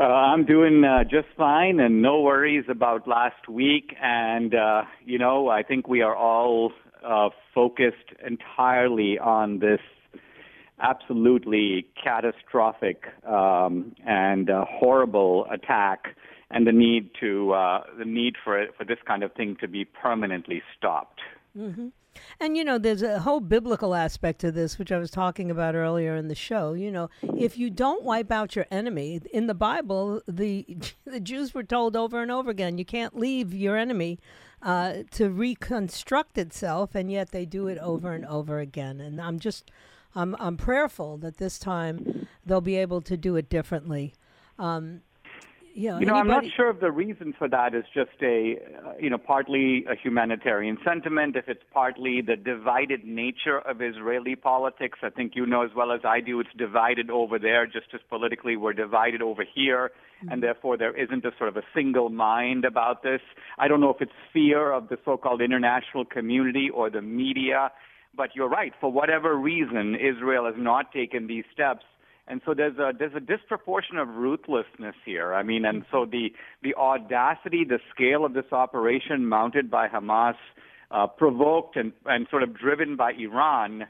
Uh, 0.00 0.04
I'm 0.04 0.46
doing 0.46 0.82
uh, 0.82 1.04
just 1.04 1.28
fine 1.36 1.78
and 1.78 2.00
no 2.00 2.22
worries 2.22 2.64
about 2.70 3.06
last 3.06 3.50
week. 3.50 3.94
And, 4.02 4.54
uh, 4.54 4.84
you 5.04 5.18
know, 5.18 5.48
I 5.48 5.62
think 5.62 5.88
we 5.88 6.00
are 6.00 6.16
all 6.16 6.72
uh, 7.06 7.28
focused 7.54 8.14
entirely 8.26 9.18
on 9.18 9.58
this 9.58 9.80
absolutely 10.80 11.86
catastrophic 12.02 13.04
um, 13.28 13.94
and 14.06 14.48
uh, 14.48 14.64
horrible 14.66 15.46
attack, 15.52 16.16
and 16.50 16.66
the 16.66 16.72
need 16.72 17.10
to 17.20 17.52
uh, 17.52 17.82
the 17.98 18.06
need 18.06 18.36
for 18.42 18.58
it, 18.58 18.70
for 18.78 18.84
this 18.84 18.98
kind 19.06 19.22
of 19.22 19.34
thing 19.34 19.58
to 19.60 19.68
be 19.68 19.84
permanently 19.84 20.62
stopped. 20.78 21.20
Mm-hmm. 21.54 21.88
And 22.38 22.56
you 22.56 22.64
know, 22.64 22.78
there's 22.78 23.02
a 23.02 23.20
whole 23.20 23.40
biblical 23.40 23.94
aspect 23.94 24.40
to 24.40 24.52
this, 24.52 24.78
which 24.78 24.92
I 24.92 24.98
was 24.98 25.10
talking 25.10 25.50
about 25.50 25.74
earlier 25.74 26.16
in 26.16 26.28
the 26.28 26.34
show. 26.34 26.72
You 26.72 26.90
know, 26.90 27.10
if 27.36 27.58
you 27.58 27.70
don't 27.70 28.04
wipe 28.04 28.30
out 28.30 28.56
your 28.56 28.66
enemy 28.70 29.20
in 29.32 29.46
the 29.46 29.54
Bible, 29.54 30.22
the 30.26 30.66
the 31.04 31.20
Jews 31.20 31.54
were 31.54 31.62
told 31.62 31.96
over 31.96 32.22
and 32.22 32.30
over 32.30 32.50
again, 32.50 32.78
you 32.78 32.84
can't 32.84 33.16
leave 33.16 33.54
your 33.54 33.76
enemy 33.76 34.18
uh, 34.62 35.04
to 35.12 35.30
reconstruct 35.30 36.38
itself, 36.38 36.94
and 36.94 37.10
yet 37.10 37.30
they 37.30 37.46
do 37.46 37.66
it 37.68 37.78
over 37.78 38.12
and 38.12 38.26
over 38.26 38.58
again. 38.58 39.00
And 39.00 39.20
I'm 39.20 39.38
just 39.38 39.70
I'm, 40.14 40.34
I'm 40.38 40.56
prayerful 40.56 41.18
that 41.18 41.38
this 41.38 41.58
time 41.58 42.26
they'll 42.44 42.60
be 42.60 42.76
able 42.76 43.00
to 43.02 43.16
do 43.16 43.36
it 43.36 43.48
differently. 43.48 44.14
Um, 44.58 45.02
you 45.74 45.90
know, 45.90 45.98
you 45.98 46.06
know 46.06 46.18
anybody... 46.18 46.18
I'm 46.20 46.44
not 46.44 46.44
sure 46.56 46.70
if 46.70 46.80
the 46.80 46.90
reason 46.90 47.34
for 47.38 47.48
that 47.48 47.74
is 47.74 47.84
just 47.94 48.10
a, 48.22 48.56
uh, 48.84 48.92
you 49.00 49.10
know, 49.10 49.18
partly 49.18 49.84
a 49.90 49.94
humanitarian 49.94 50.78
sentiment, 50.84 51.36
if 51.36 51.48
it's 51.48 51.62
partly 51.72 52.20
the 52.20 52.36
divided 52.36 53.04
nature 53.04 53.58
of 53.60 53.80
Israeli 53.80 54.36
politics. 54.36 54.98
I 55.02 55.10
think 55.10 55.32
you 55.34 55.46
know 55.46 55.64
as 55.64 55.70
well 55.76 55.92
as 55.92 56.00
I 56.04 56.20
do, 56.20 56.40
it's 56.40 56.50
divided 56.56 57.10
over 57.10 57.38
there 57.38 57.66
just 57.66 57.86
as 57.94 58.00
politically 58.08 58.56
we're 58.56 58.72
divided 58.72 59.22
over 59.22 59.44
here, 59.54 59.90
mm-hmm. 60.22 60.32
and 60.32 60.42
therefore 60.42 60.76
there 60.76 60.96
isn't 60.96 61.24
a 61.24 61.30
sort 61.38 61.48
of 61.48 61.56
a 61.56 61.64
single 61.74 62.08
mind 62.10 62.64
about 62.64 63.02
this. 63.02 63.20
I 63.58 63.68
don't 63.68 63.80
know 63.80 63.90
if 63.90 64.00
it's 64.00 64.12
fear 64.32 64.72
of 64.72 64.88
the 64.88 64.98
so-called 65.04 65.40
international 65.40 66.04
community 66.04 66.68
or 66.72 66.90
the 66.90 67.02
media 67.02 67.70
but 68.16 68.30
you're 68.34 68.48
right. 68.48 68.72
For 68.80 68.90
whatever 68.90 69.36
reason, 69.36 69.94
Israel 69.94 70.46
has 70.46 70.56
not 70.58 70.92
taken 70.92 71.26
these 71.26 71.44
steps. 71.52 71.84
And 72.30 72.40
so 72.46 72.54
there's 72.54 72.78
a 72.78 72.92
there's 72.96 73.14
a 73.16 73.20
disproportion 73.20 73.96
of 73.96 74.08
ruthlessness 74.08 74.94
here. 75.04 75.34
I 75.34 75.42
mean, 75.42 75.64
and 75.64 75.84
so 75.90 76.06
the 76.06 76.32
the 76.62 76.74
audacity, 76.76 77.64
the 77.64 77.80
scale 77.92 78.24
of 78.24 78.34
this 78.34 78.52
operation 78.52 79.26
mounted 79.26 79.68
by 79.68 79.88
Hamas, 79.88 80.36
uh, 80.92 81.08
provoked 81.08 81.76
and 81.76 81.92
and 82.06 82.28
sort 82.30 82.44
of 82.44 82.56
driven 82.56 82.94
by 82.94 83.14
Iran, 83.14 83.86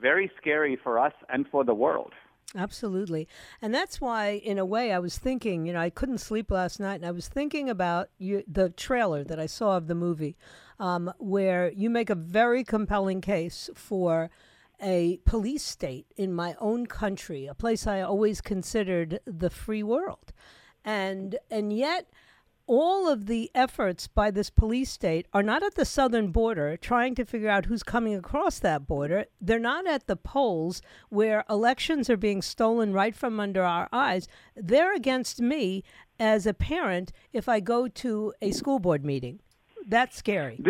very 0.00 0.28
scary 0.40 0.76
for 0.82 0.98
us 0.98 1.12
and 1.28 1.46
for 1.52 1.62
the 1.64 1.74
world. 1.74 2.12
Absolutely. 2.56 3.28
And 3.62 3.72
that's 3.72 4.00
why, 4.00 4.40
in 4.44 4.58
a 4.58 4.64
way, 4.64 4.92
I 4.92 4.98
was 4.98 5.18
thinking, 5.18 5.66
you 5.66 5.72
know, 5.72 5.80
I 5.80 5.90
couldn't 5.90 6.18
sleep 6.18 6.50
last 6.50 6.78
night, 6.78 6.96
and 6.96 7.06
I 7.06 7.10
was 7.10 7.26
thinking 7.28 7.68
about 7.68 8.10
you, 8.18 8.44
the 8.46 8.70
trailer 8.70 9.24
that 9.24 9.40
I 9.40 9.46
saw 9.46 9.76
of 9.76 9.88
the 9.88 9.94
movie, 9.94 10.36
um, 10.78 11.12
where 11.18 11.72
you 11.72 11.90
make 11.90 12.10
a 12.10 12.14
very 12.14 12.62
compelling 12.62 13.20
case 13.20 13.70
for 13.74 14.30
a 14.84 15.18
police 15.24 15.64
state 15.64 16.06
in 16.16 16.32
my 16.32 16.54
own 16.60 16.86
country, 16.86 17.46
a 17.46 17.54
place 17.54 17.86
I 17.86 18.02
always 18.02 18.40
considered 18.40 19.18
the 19.24 19.50
free 19.50 19.82
world. 19.82 20.32
And, 20.84 21.36
and 21.50 21.72
yet, 21.72 22.10
all 22.66 23.08
of 23.08 23.26
the 23.26 23.50
efforts 23.54 24.06
by 24.06 24.30
this 24.30 24.50
police 24.50 24.90
state 24.90 25.26
are 25.32 25.42
not 25.42 25.62
at 25.62 25.74
the 25.74 25.84
southern 25.84 26.28
border 26.32 26.76
trying 26.76 27.14
to 27.14 27.24
figure 27.24 27.48
out 27.48 27.66
who's 27.66 27.82
coming 27.82 28.14
across 28.14 28.58
that 28.58 28.86
border. 28.86 29.26
They're 29.40 29.58
not 29.58 29.86
at 29.86 30.06
the 30.06 30.16
polls 30.16 30.82
where 31.08 31.44
elections 31.48 32.08
are 32.08 32.16
being 32.16 32.42
stolen 32.42 32.92
right 32.92 33.14
from 33.14 33.40
under 33.40 33.62
our 33.62 33.88
eyes. 33.92 34.28
They're 34.54 34.94
against 34.94 35.40
me 35.40 35.82
as 36.18 36.46
a 36.46 36.54
parent 36.54 37.12
if 37.32 37.48
I 37.48 37.60
go 37.60 37.88
to 37.88 38.32
a 38.40 38.50
school 38.52 38.78
board 38.78 39.04
meeting. 39.04 39.40
That's 39.86 40.16
scary. 40.16 40.62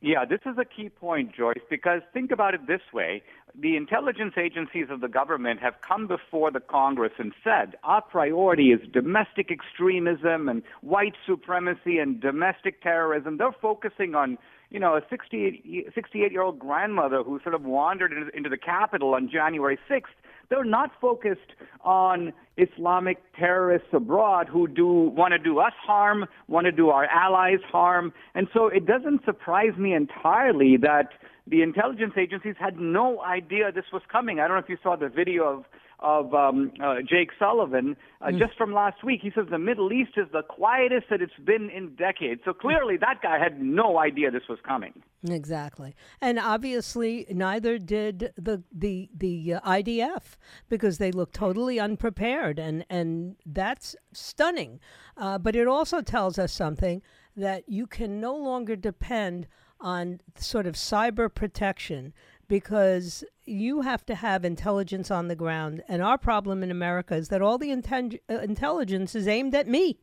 Yeah, 0.00 0.24
this 0.24 0.40
is 0.46 0.56
a 0.58 0.64
key 0.64 0.90
point, 0.90 1.34
Joyce, 1.34 1.58
because 1.68 2.02
think 2.12 2.30
about 2.30 2.54
it 2.54 2.66
this 2.68 2.80
way. 2.92 3.22
The 3.60 3.76
intelligence 3.76 4.34
agencies 4.38 4.86
of 4.88 5.00
the 5.00 5.08
government 5.08 5.58
have 5.60 5.74
come 5.86 6.06
before 6.06 6.52
the 6.52 6.60
Congress 6.60 7.10
and 7.18 7.32
said 7.42 7.74
our 7.82 8.00
priority 8.00 8.68
is 8.70 8.80
domestic 8.92 9.50
extremism 9.50 10.48
and 10.48 10.62
white 10.80 11.14
supremacy 11.26 11.98
and 11.98 12.20
domestic 12.20 12.80
terrorism. 12.82 13.36
They're 13.36 13.50
focusing 13.60 14.14
on, 14.14 14.38
you 14.70 14.78
know, 14.78 14.94
a 14.94 15.00
68, 15.10 15.92
68 15.92 16.30
year 16.30 16.42
old 16.42 16.60
grandmother 16.60 17.24
who 17.24 17.40
sort 17.42 17.56
of 17.56 17.64
wandered 17.64 18.12
into 18.32 18.48
the 18.48 18.56
Capitol 18.56 19.14
on 19.14 19.28
January 19.28 19.78
6th 19.90 20.04
they're 20.50 20.64
not 20.64 20.90
focused 21.00 21.52
on 21.82 22.32
Islamic 22.56 23.18
terrorists 23.34 23.88
abroad 23.92 24.48
who 24.48 24.66
do 24.66 24.86
want 24.86 25.32
to 25.32 25.38
do 25.38 25.58
us 25.58 25.72
harm, 25.84 26.24
want 26.48 26.64
to 26.64 26.72
do 26.72 26.88
our 26.88 27.04
allies 27.04 27.60
harm. 27.70 28.12
And 28.34 28.48
so 28.54 28.68
it 28.68 28.86
doesn't 28.86 29.24
surprise 29.24 29.76
me 29.76 29.92
entirely 29.92 30.76
that 30.78 31.10
the 31.48 31.62
intelligence 31.62 32.14
agencies 32.16 32.54
had 32.58 32.78
no 32.78 33.22
idea 33.22 33.72
this 33.72 33.84
was 33.92 34.02
coming. 34.10 34.40
I 34.40 34.48
don't 34.48 34.56
know 34.56 34.62
if 34.62 34.68
you 34.68 34.78
saw 34.82 34.96
the 34.96 35.08
video 35.08 35.44
of 35.44 35.64
of 36.00 36.32
um, 36.32 36.70
uh, 36.80 36.96
Jake 37.08 37.30
Sullivan 37.38 37.96
uh, 38.20 38.26
mm. 38.26 38.38
just 38.38 38.56
from 38.56 38.72
last 38.72 39.02
week. 39.02 39.20
He 39.20 39.32
says 39.34 39.46
the 39.50 39.58
Middle 39.58 39.92
East 39.92 40.12
is 40.16 40.26
the 40.32 40.42
quietest 40.42 41.06
that 41.10 41.20
it's 41.20 41.32
been 41.44 41.70
in 41.70 41.96
decades. 41.96 42.42
So 42.44 42.52
clearly, 42.52 42.96
that 42.98 43.20
guy 43.20 43.38
had 43.38 43.60
no 43.60 43.98
idea 43.98 44.30
this 44.30 44.46
was 44.48 44.60
coming. 44.64 44.92
Exactly, 45.28 45.96
and 46.20 46.38
obviously 46.38 47.26
neither 47.30 47.78
did 47.78 48.32
the 48.36 48.62
the 48.72 49.08
the 49.16 49.54
uh, 49.54 49.60
IDF 49.68 50.36
because 50.68 50.98
they 50.98 51.10
look 51.10 51.32
totally 51.32 51.80
unprepared, 51.80 52.58
and 52.60 52.84
and 52.88 53.36
that's 53.44 53.96
stunning. 54.12 54.78
Uh, 55.16 55.38
but 55.38 55.56
it 55.56 55.66
also 55.66 56.00
tells 56.00 56.38
us 56.38 56.52
something 56.52 57.02
that 57.36 57.68
you 57.68 57.86
can 57.86 58.20
no 58.20 58.36
longer 58.36 58.76
depend 58.76 59.48
on 59.80 60.20
sort 60.36 60.66
of 60.66 60.74
cyber 60.74 61.32
protection 61.32 62.12
because 62.48 63.24
you 63.44 63.82
have 63.82 64.04
to 64.06 64.14
have 64.14 64.44
intelligence 64.44 65.10
on 65.10 65.28
the 65.28 65.36
ground. 65.36 65.82
And 65.88 66.02
our 66.02 66.18
problem 66.18 66.62
in 66.62 66.70
America 66.70 67.14
is 67.14 67.28
that 67.28 67.42
all 67.42 67.58
the 67.58 67.68
inten- 67.68 68.20
uh, 68.30 68.38
intelligence 68.38 69.14
is 69.14 69.28
aimed 69.28 69.54
at 69.54 69.68
me. 69.68 69.98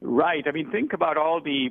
Right. 0.00 0.44
I 0.46 0.52
mean, 0.52 0.70
think 0.70 0.92
about 0.92 1.16
all 1.18 1.40
the 1.40 1.70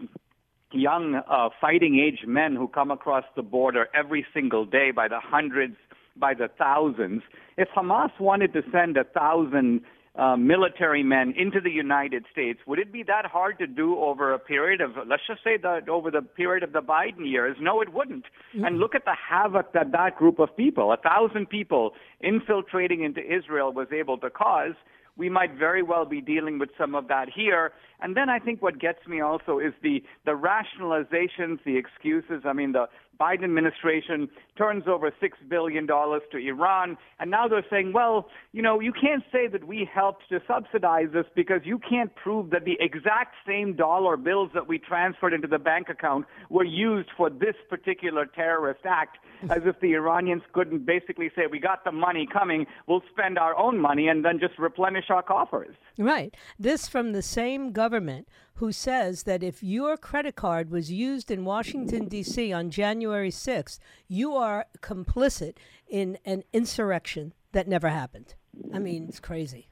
young 0.71 1.15
uh, 1.15 1.49
fighting 1.59 1.99
age 1.99 2.25
men 2.27 2.55
who 2.55 2.67
come 2.67 2.91
across 2.91 3.25
the 3.35 3.41
border 3.41 3.87
every 3.93 4.25
single 4.33 4.65
day 4.65 4.91
by 4.91 5.07
the 5.07 5.19
hundreds, 5.19 5.75
by 6.15 6.33
the 6.33 6.47
thousands. 6.57 7.23
If 7.57 7.67
Hamas 7.75 8.11
wanted 8.19 8.53
to 8.53 8.61
send 8.71 8.95
a 8.97 9.03
thousand 9.03 9.81
uh, 10.15 10.35
military 10.35 11.03
men 11.03 11.33
into 11.37 11.61
the 11.61 11.71
United 11.71 12.25
States, 12.31 12.59
would 12.67 12.79
it 12.79 12.91
be 12.91 13.03
that 13.03 13.25
hard 13.25 13.57
to 13.59 13.67
do 13.67 13.97
over 13.99 14.33
a 14.33 14.39
period 14.39 14.81
of, 14.81 14.91
let's 15.07 15.23
just 15.25 15.43
say 15.43 15.57
that 15.57 15.87
over 15.87 16.11
the 16.11 16.21
period 16.21 16.63
of 16.63 16.73
the 16.73 16.81
Biden 16.81 17.29
years? 17.29 17.55
No, 17.61 17.81
it 17.81 17.93
wouldn't. 17.93 18.25
Mm-hmm. 18.55 18.65
And 18.65 18.79
look 18.79 18.93
at 18.93 19.05
the 19.05 19.15
havoc 19.15 19.73
that 19.73 19.91
that 19.93 20.17
group 20.17 20.39
of 20.39 20.55
people, 20.57 20.91
a 20.91 20.97
thousand 20.97 21.49
people 21.49 21.93
infiltrating 22.19 23.03
into 23.03 23.21
Israel, 23.21 23.71
was 23.71 23.87
able 23.91 24.17
to 24.17 24.29
cause 24.29 24.73
we 25.17 25.29
might 25.29 25.53
very 25.55 25.83
well 25.83 26.05
be 26.05 26.21
dealing 26.21 26.57
with 26.57 26.69
some 26.77 26.95
of 26.95 27.07
that 27.09 27.27
here. 27.33 27.73
And 27.99 28.15
then 28.15 28.29
I 28.29 28.39
think 28.39 28.61
what 28.61 28.79
gets 28.79 29.05
me 29.07 29.21
also 29.21 29.59
is 29.59 29.73
the 29.83 30.03
the 30.25 30.31
rationalizations, 30.31 31.59
the 31.65 31.77
excuses. 31.77 32.43
I 32.45 32.53
mean, 32.53 32.71
the 32.71 32.87
Biden 33.21 33.43
administration 33.43 34.27
turns 34.57 34.85
over 34.87 35.11
$6 35.11 35.29
billion 35.47 35.85
to 35.85 36.37
Iran. 36.37 36.97
And 37.19 37.29
now 37.29 37.47
they're 37.47 37.65
saying, 37.69 37.93
well, 37.93 38.27
you 38.51 38.63
know, 38.63 38.79
you 38.79 38.91
can't 38.91 39.23
say 39.31 39.47
that 39.47 39.67
we 39.67 39.87
helped 39.93 40.23
to 40.29 40.39
subsidize 40.47 41.09
this 41.13 41.25
because 41.35 41.61
you 41.63 41.77
can't 41.77 42.13
prove 42.15 42.49
that 42.49 42.65
the 42.65 42.77
exact 42.79 43.35
same 43.47 43.75
dollar 43.75 44.17
bills 44.17 44.49
that 44.55 44.67
we 44.67 44.79
transferred 44.79 45.33
into 45.33 45.47
the 45.47 45.59
bank 45.59 45.87
account 45.89 46.25
were 46.49 46.63
used 46.63 47.09
for 47.15 47.29
this 47.29 47.55
particular 47.69 48.25
terrorist 48.25 48.81
act, 48.85 49.19
as 49.49 49.61
if 49.65 49.79
the 49.81 49.93
Iranians 49.93 50.41
couldn't 50.53 50.85
basically 50.85 51.29
say, 51.35 51.43
we 51.45 51.59
got 51.59 51.83
the 51.83 51.91
money 51.91 52.27
coming, 52.31 52.65
we'll 52.87 53.03
spend 53.11 53.37
our 53.37 53.55
own 53.55 53.79
money 53.79 54.07
and 54.07 54.25
then 54.25 54.39
just 54.39 54.57
replenish 54.57 55.05
our 55.09 55.21
coffers. 55.21 55.75
Right. 55.99 56.35
This 56.57 56.87
from 56.87 57.11
the 57.11 57.21
same 57.21 57.71
government 57.71 58.27
who 58.61 58.71
says 58.71 59.23
that 59.23 59.41
if 59.41 59.63
your 59.63 59.97
credit 59.97 60.35
card 60.35 60.69
was 60.69 60.91
used 60.91 61.31
in 61.31 61.43
Washington, 61.43 62.07
D.C. 62.07 62.53
on 62.53 62.69
January 62.69 63.31
6th, 63.31 63.79
you 64.07 64.35
are 64.35 64.67
complicit 64.81 65.57
in 65.89 66.19
an 66.25 66.43
insurrection 66.53 67.33
that 67.53 67.67
never 67.67 67.89
happened. 67.89 68.35
I 68.71 68.77
mean, 68.77 69.07
it's 69.09 69.19
crazy. 69.19 69.67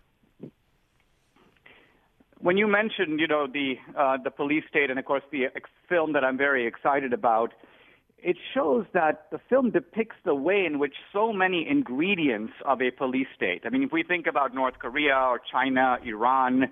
When 2.39 2.58
you 2.58 2.65
mentioned, 2.65 3.19
you 3.19 3.28
know, 3.28 3.45
the 3.45 3.75
uh, 3.95 4.17
the 4.23 4.32
police 4.32 4.63
state, 4.67 4.89
and 4.89 4.97
of 4.97 5.06
course 5.06 5.23
the 5.32 5.45
ex- 5.56 5.69
film 5.88 6.13
that 6.13 6.23
I'm 6.23 6.38
very 6.38 6.65
excited 6.65 7.13
about, 7.13 7.54
it 8.17 8.38
shows 8.56 8.86
that 8.93 9.28
the 9.30 9.39
film 9.49 9.69
depicts 9.69 10.15
the 10.25 10.34
way 10.34 10.65
in 10.65 10.80
which 10.80 10.95
so 11.13 11.32
many 11.32 11.67
ingredients 11.69 12.54
of 12.65 12.82
a 12.82 12.89
police 12.89 13.28
state. 13.36 13.62
I 13.65 13.69
mean, 13.69 13.84
if 13.84 13.91
we 13.91 14.02
think 14.02 14.25
about 14.25 14.56
North 14.56 14.80
Korea 14.80 15.15
or 15.15 15.39
China, 15.52 15.99
Iran, 16.04 16.71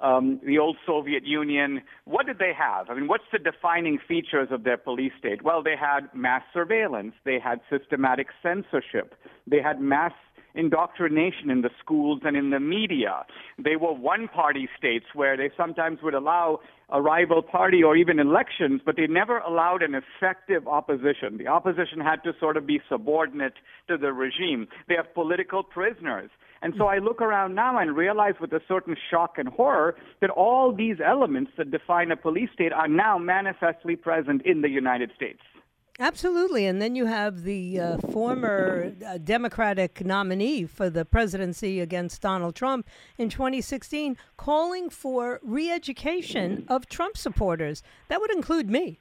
um, 0.00 0.40
the 0.44 0.58
old 0.58 0.76
Soviet 0.86 1.24
Union, 1.24 1.82
what 2.04 2.26
did 2.26 2.38
they 2.38 2.52
have? 2.56 2.88
I 2.90 2.94
mean, 2.94 3.08
what's 3.08 3.24
the 3.32 3.38
defining 3.38 3.98
features 4.06 4.48
of 4.50 4.64
their 4.64 4.76
police 4.76 5.12
state? 5.18 5.42
Well, 5.42 5.62
they 5.62 5.76
had 5.76 6.08
mass 6.14 6.42
surveillance, 6.52 7.14
they 7.24 7.38
had 7.38 7.60
systematic 7.70 8.28
censorship, 8.42 9.14
they 9.46 9.60
had 9.60 9.80
mass 9.80 10.12
indoctrination 10.54 11.50
in 11.50 11.62
the 11.62 11.70
schools 11.82 12.20
and 12.24 12.36
in 12.36 12.50
the 12.50 12.60
media. 12.60 13.24
They 13.62 13.76
were 13.76 13.92
one 13.92 14.28
party 14.28 14.68
states 14.76 15.06
where 15.14 15.36
they 15.36 15.50
sometimes 15.56 16.00
would 16.02 16.14
allow 16.14 16.60
a 16.90 17.00
rival 17.00 17.42
party 17.42 17.82
or 17.82 17.96
even 17.96 18.18
elections, 18.18 18.80
but 18.84 18.96
they 18.96 19.06
never 19.06 19.38
allowed 19.38 19.82
an 19.82 19.94
effective 19.94 20.66
opposition. 20.66 21.36
The 21.38 21.46
opposition 21.46 22.00
had 22.00 22.24
to 22.24 22.32
sort 22.40 22.56
of 22.56 22.66
be 22.66 22.80
subordinate 22.88 23.54
to 23.88 23.96
the 23.96 24.12
regime. 24.12 24.66
They 24.88 24.94
have 24.96 25.14
political 25.14 25.62
prisoners. 25.62 26.30
And 26.62 26.74
so 26.76 26.86
I 26.86 26.98
look 26.98 27.20
around 27.20 27.54
now 27.54 27.78
and 27.78 27.96
realize 27.96 28.34
with 28.40 28.52
a 28.52 28.60
certain 28.66 28.96
shock 29.10 29.34
and 29.38 29.48
horror 29.48 29.96
that 30.20 30.30
all 30.30 30.72
these 30.72 30.96
elements 31.04 31.52
that 31.56 31.70
define 31.70 32.10
a 32.10 32.16
police 32.16 32.50
state 32.52 32.72
are 32.72 32.88
now 32.88 33.18
manifestly 33.18 33.96
present 33.96 34.42
in 34.44 34.62
the 34.62 34.68
United 34.68 35.10
States. 35.14 35.40
Absolutely. 36.00 36.64
And 36.66 36.80
then 36.80 36.94
you 36.94 37.06
have 37.06 37.42
the 37.42 37.80
uh, 37.80 37.98
former 37.98 38.92
uh, 39.04 39.18
Democratic 39.18 40.04
nominee 40.04 40.64
for 40.64 40.88
the 40.88 41.04
presidency 41.04 41.80
against 41.80 42.22
Donald 42.22 42.54
Trump 42.54 42.86
in 43.16 43.28
2016 43.28 44.16
calling 44.36 44.90
for 44.90 45.40
re 45.42 45.70
education 45.70 46.64
of 46.68 46.88
Trump 46.88 47.16
supporters. 47.16 47.82
That 48.06 48.20
would 48.20 48.30
include 48.30 48.70
me. 48.70 49.00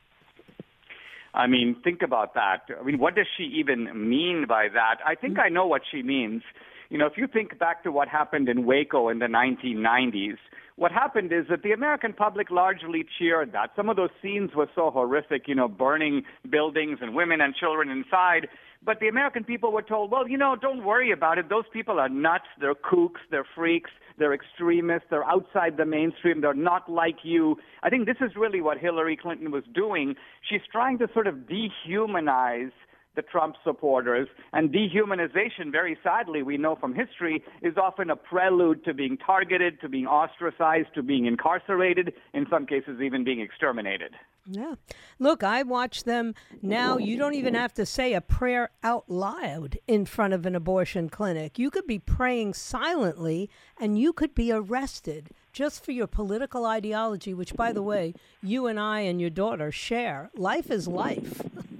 I 1.35 1.45
mean, 1.45 1.75
think 1.83 2.01
about 2.01 2.33
that. 2.33 2.61
I 2.79 2.83
mean, 2.83 2.97
what 2.97 3.13
does 3.13 3.27
she 3.37 3.43
even 3.43 4.09
mean 4.09 4.45
by 4.49 4.67
that? 4.73 4.95
I 5.05 5.13
think. 5.13 5.37
I 5.37 5.49
know 5.49 5.67
what 5.67 5.83
she 5.91 6.01
means. 6.01 6.41
You 6.89 6.97
know, 6.97 7.05
if 7.05 7.13
you 7.17 7.27
think 7.27 7.57
back 7.59 7.83
to 7.83 7.91
what 7.91 8.07
happened 8.07 8.47
in 8.47 8.65
Waco 8.65 9.09
in 9.09 9.19
the 9.19 9.25
1990s, 9.25 10.37
what 10.77 10.91
happened 10.91 11.33
is 11.33 11.45
that 11.49 11.63
the 11.63 11.71
American 11.71 12.13
public 12.13 12.51
largely 12.51 13.03
cheered 13.17 13.51
that. 13.53 13.71
Some 13.75 13.89
of 13.89 13.95
those 13.95 14.11
scenes 14.21 14.51
were 14.55 14.69
so 14.75 14.91
horrific, 14.91 15.47
you 15.47 15.55
know, 15.55 15.67
burning 15.67 16.23
buildings 16.49 16.99
and 17.01 17.15
women 17.15 17.41
and 17.41 17.55
children 17.55 17.89
inside. 17.89 18.47
But 18.85 18.99
the 18.99 19.07
American 19.07 19.43
people 19.43 19.71
were 19.71 19.81
told, 19.81 20.11
well, 20.11 20.27
you 20.29 20.37
know, 20.37 20.55
don't 20.55 20.85
worry 20.85 21.11
about 21.11 21.39
it. 21.39 21.49
Those 21.49 21.65
people 21.73 21.99
are 21.99 22.09
nuts. 22.09 22.45
They're 22.61 22.75
kooks. 22.75 23.21
They're 23.31 23.47
freaks. 23.55 23.89
They're 24.19 24.33
extremists. 24.33 25.07
They're 25.09 25.27
outside 25.27 25.77
the 25.77 25.85
mainstream. 25.85 26.41
They're 26.41 26.53
not 26.53 26.89
like 26.89 27.17
you. 27.23 27.57
I 27.81 27.89
think 27.89 28.05
this 28.05 28.17
is 28.21 28.31
really 28.35 28.61
what 28.61 28.77
Hillary 28.77 29.17
Clinton 29.17 29.51
was 29.51 29.63
doing. 29.73 30.15
She's 30.47 30.61
trying 30.71 30.99
to 30.99 31.07
sort 31.11 31.25
of 31.25 31.47
dehumanize 31.49 32.71
the 33.17 33.23
Trump 33.23 33.55
supporters. 33.65 34.29
And 34.53 34.73
dehumanization, 34.73 35.71
very 35.71 35.97
sadly, 36.01 36.41
we 36.43 36.55
know 36.55 36.77
from 36.77 36.93
history, 36.93 37.43
is 37.61 37.75
often 37.75 38.09
a 38.09 38.15
prelude 38.15 38.85
to 38.85 38.93
being 38.93 39.17
targeted, 39.17 39.81
to 39.81 39.89
being 39.89 40.07
ostracized, 40.07 40.93
to 40.95 41.03
being 41.03 41.25
incarcerated, 41.25 42.13
in 42.33 42.45
some 42.49 42.65
cases, 42.65 43.01
even 43.01 43.25
being 43.25 43.41
exterminated. 43.41 44.13
Yeah. 44.49 44.75
Look, 45.19 45.43
I 45.43 45.63
watch 45.63 46.05
them 46.05 46.33
now. 46.61 46.97
You 46.97 47.17
don't 47.17 47.33
even 47.33 47.53
have 47.53 47.73
to 47.73 47.85
say 47.85 48.13
a 48.13 48.21
prayer 48.21 48.69
out 48.81 49.09
loud 49.09 49.77
in 49.87 50.05
front 50.05 50.33
of 50.33 50.45
an 50.45 50.55
abortion 50.55 51.09
clinic. 51.09 51.59
You 51.59 51.69
could 51.69 51.85
be 51.85 51.99
praying 51.99 52.53
silently 52.53 53.49
and 53.77 53.99
you 53.99 54.13
could 54.13 54.33
be 54.33 54.53
arrested 54.53 55.31
just 55.51 55.83
for 55.83 55.91
your 55.91 56.07
political 56.07 56.65
ideology, 56.65 57.33
which, 57.33 57.55
by 57.55 57.73
the 57.73 57.83
way, 57.83 58.13
you 58.41 58.67
and 58.67 58.79
I 58.79 59.01
and 59.01 59.19
your 59.19 59.31
daughter 59.31 59.69
share. 59.69 60.29
Life 60.35 60.71
is 60.71 60.87
life. 60.87 61.41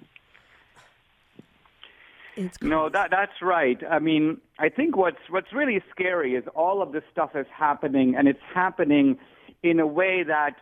It's 2.38 2.62
no, 2.62 2.88
that 2.89 3.10
that's 3.10 3.41
right. 3.41 3.82
I 3.89 4.00
mean, 4.00 4.39
I 4.60 4.69
think 4.69 4.95
what's 4.95 5.17
what's 5.30 5.52
really 5.52 5.82
scary 5.89 6.36
is 6.36 6.43
all 6.56 6.82
of 6.84 6.91
this 6.91 7.04
stuff 7.12 7.32
is 7.36 7.47
happening, 7.52 8.15
and 8.15 8.28
it's 8.28 8.39
happening 8.54 9.17
in 9.63 9.80
a 9.80 9.88
way 9.88 10.23
that 10.23 10.56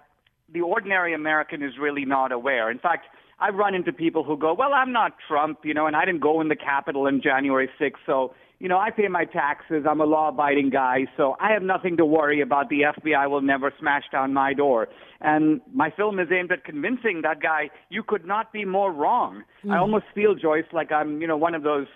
the 0.51 0.61
ordinary 0.61 1.13
American 1.13 1.61
is 1.61 1.73
really 1.79 2.05
not 2.05 2.31
aware. 2.31 2.71
In 2.71 2.79
fact, 2.79 3.07
I've 3.39 3.55
run 3.55 3.75
into 3.75 3.91
people 3.91 4.23
who 4.23 4.37
go, 4.37 4.53
"Well, 4.53 4.73
I'm 4.73 4.93
not 4.93 5.17
Trump, 5.27 5.59
you 5.63 5.73
know, 5.73 5.85
and 5.85 5.95
I 5.97 6.05
didn't 6.05 6.21
go 6.21 6.39
in 6.39 6.47
the 6.47 6.55
Capitol 6.55 7.07
on 7.07 7.21
January 7.21 7.69
6th, 7.77 7.99
so 8.05 8.33
you 8.59 8.69
know, 8.69 8.77
I 8.77 8.89
pay 8.89 9.07
my 9.07 9.25
taxes. 9.25 9.85
I'm 9.89 10.01
a 10.01 10.05
law-abiding 10.05 10.69
guy, 10.69 11.07
so 11.17 11.35
I 11.39 11.51
have 11.51 11.61
nothing 11.61 11.97
to 11.97 12.05
worry 12.05 12.41
about. 12.41 12.69
The 12.69 12.83
FBI 12.83 13.29
will 13.29 13.41
never 13.41 13.71
smash 13.79 14.03
down 14.11 14.33
my 14.33 14.53
door." 14.53 14.87
And 15.21 15.61
my 15.73 15.89
film 15.89 16.19
is 16.19 16.31
aimed 16.31 16.51
at 16.51 16.63
convincing 16.63 17.21
that 17.23 17.41
guy, 17.41 17.69
"You 17.89 18.03
could 18.03 18.25
not 18.25 18.51
be 18.51 18.65
more 18.65 18.91
wrong." 18.91 19.43
Mm. 19.63 19.73
I 19.73 19.77
almost 19.77 20.05
feel, 20.13 20.35
Joyce, 20.35 20.65
like 20.71 20.91
I'm, 20.91 21.21
you 21.21 21.27
know, 21.27 21.37
one 21.37 21.55
of 21.55 21.63
those 21.63 21.87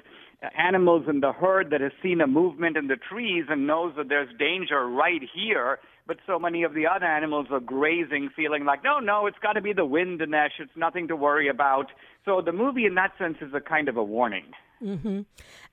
animals 0.58 1.06
in 1.10 1.20
the 1.20 1.34
herd 1.34 1.70
that 1.72 1.82
has 1.82 1.92
seen 2.02 2.22
a 2.22 2.28
movement 2.28 2.78
in 2.78 2.88
the 2.88 2.96
trees 2.96 3.46
and 3.50 3.68
knows 3.68 3.94
that 3.98 4.10
there's 4.10 4.30
danger 4.38 4.88
right 4.88 5.22
here 5.34 5.80
but 6.10 6.18
so 6.26 6.40
many 6.40 6.64
of 6.64 6.74
the 6.74 6.88
other 6.88 7.06
animals 7.06 7.46
are 7.52 7.60
grazing, 7.60 8.32
feeling 8.36 8.66
like, 8.66 8.84
no, 8.84 8.98
no, 8.98 9.28
it's 9.28 9.38
got 9.44 9.54
to 9.54 9.62
be 9.62 9.74
the 9.74 9.86
wind, 9.86 10.22
Dinesh. 10.22 10.60
It's 10.60 10.76
nothing 10.76 11.08
to 11.10 11.16
worry 11.16 11.48
about. 11.48 11.92
So 12.26 12.42
the 12.42 12.52
movie, 12.52 12.88
in 12.88 12.96
that 12.96 13.12
sense, 13.20 13.38
is 13.42 13.54
a 13.54 13.62
kind 13.62 13.88
of 13.88 13.96
a 13.96 14.04
warning. 14.04 14.46
Mm-hmm. 14.82 15.22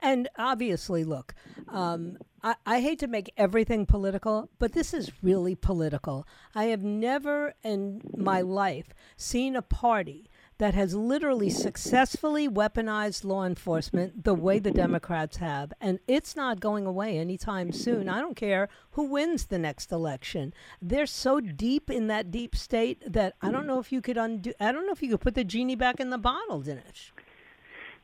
And 0.03 0.29
obviously, 0.37 1.05
look, 1.05 1.35
um, 1.69 2.19
I, 2.43 2.57
I 2.67 2.81
hate 2.83 2.99
to 2.99 3.07
make 3.07 3.33
everything 3.39 3.87
political, 3.87 4.51
but 4.59 4.75
this 4.75 4.93
is 4.93 5.11
really 5.23 5.55
political. 5.55 6.27
I 6.55 6.65
have 6.65 6.83
never 6.83 7.55
in 7.65 8.03
my 8.15 8.43
life 8.43 8.89
seen 9.17 9.57
a 9.57 9.63
party 9.63 10.29
that 10.59 10.75
has 10.75 10.95
literally 10.95 11.51
successfully 11.51 12.49
weaponized 12.49 13.25
law 13.25 13.45
enforcement 13.45 14.25
the 14.25 14.35
way 14.35 14.59
the 14.59 14.71
Democrats 14.71 15.37
have. 15.37 15.73
And 15.81 15.99
it's 16.07 16.35
not 16.35 16.61
going 16.61 16.87
away 16.87 17.19
anytime 17.19 17.73
soon. 17.73 18.09
I 18.09 18.21
don't 18.21 18.37
care 18.37 18.69
who 18.93 19.05
wins 19.05 19.47
the 19.47 19.59
next 19.59 19.93
election. 19.93 20.55
They're 20.81 21.07
so 21.07 21.41
deep 21.41 21.91
in 21.91 22.07
that 22.07 22.31
deep 22.31 22.57
state 22.57 23.03
that 23.07 23.35
I 23.43 23.51
don't 23.51 23.67
know 23.67 23.79
if 23.79 23.93
you 23.93 24.01
could 24.01 24.17
undo, 24.17 24.53
I 24.59 24.73
don't 24.73 24.87
know 24.87 24.93
if 24.93 25.03
you 25.03 25.11
could 25.11 25.21
put 25.21 25.35
the 25.35 25.45
genie 25.45 25.77
back 25.77 26.01
in 26.01 26.11
the 26.11 26.19
bottle, 26.19 26.63
Dinesh. 26.63 27.11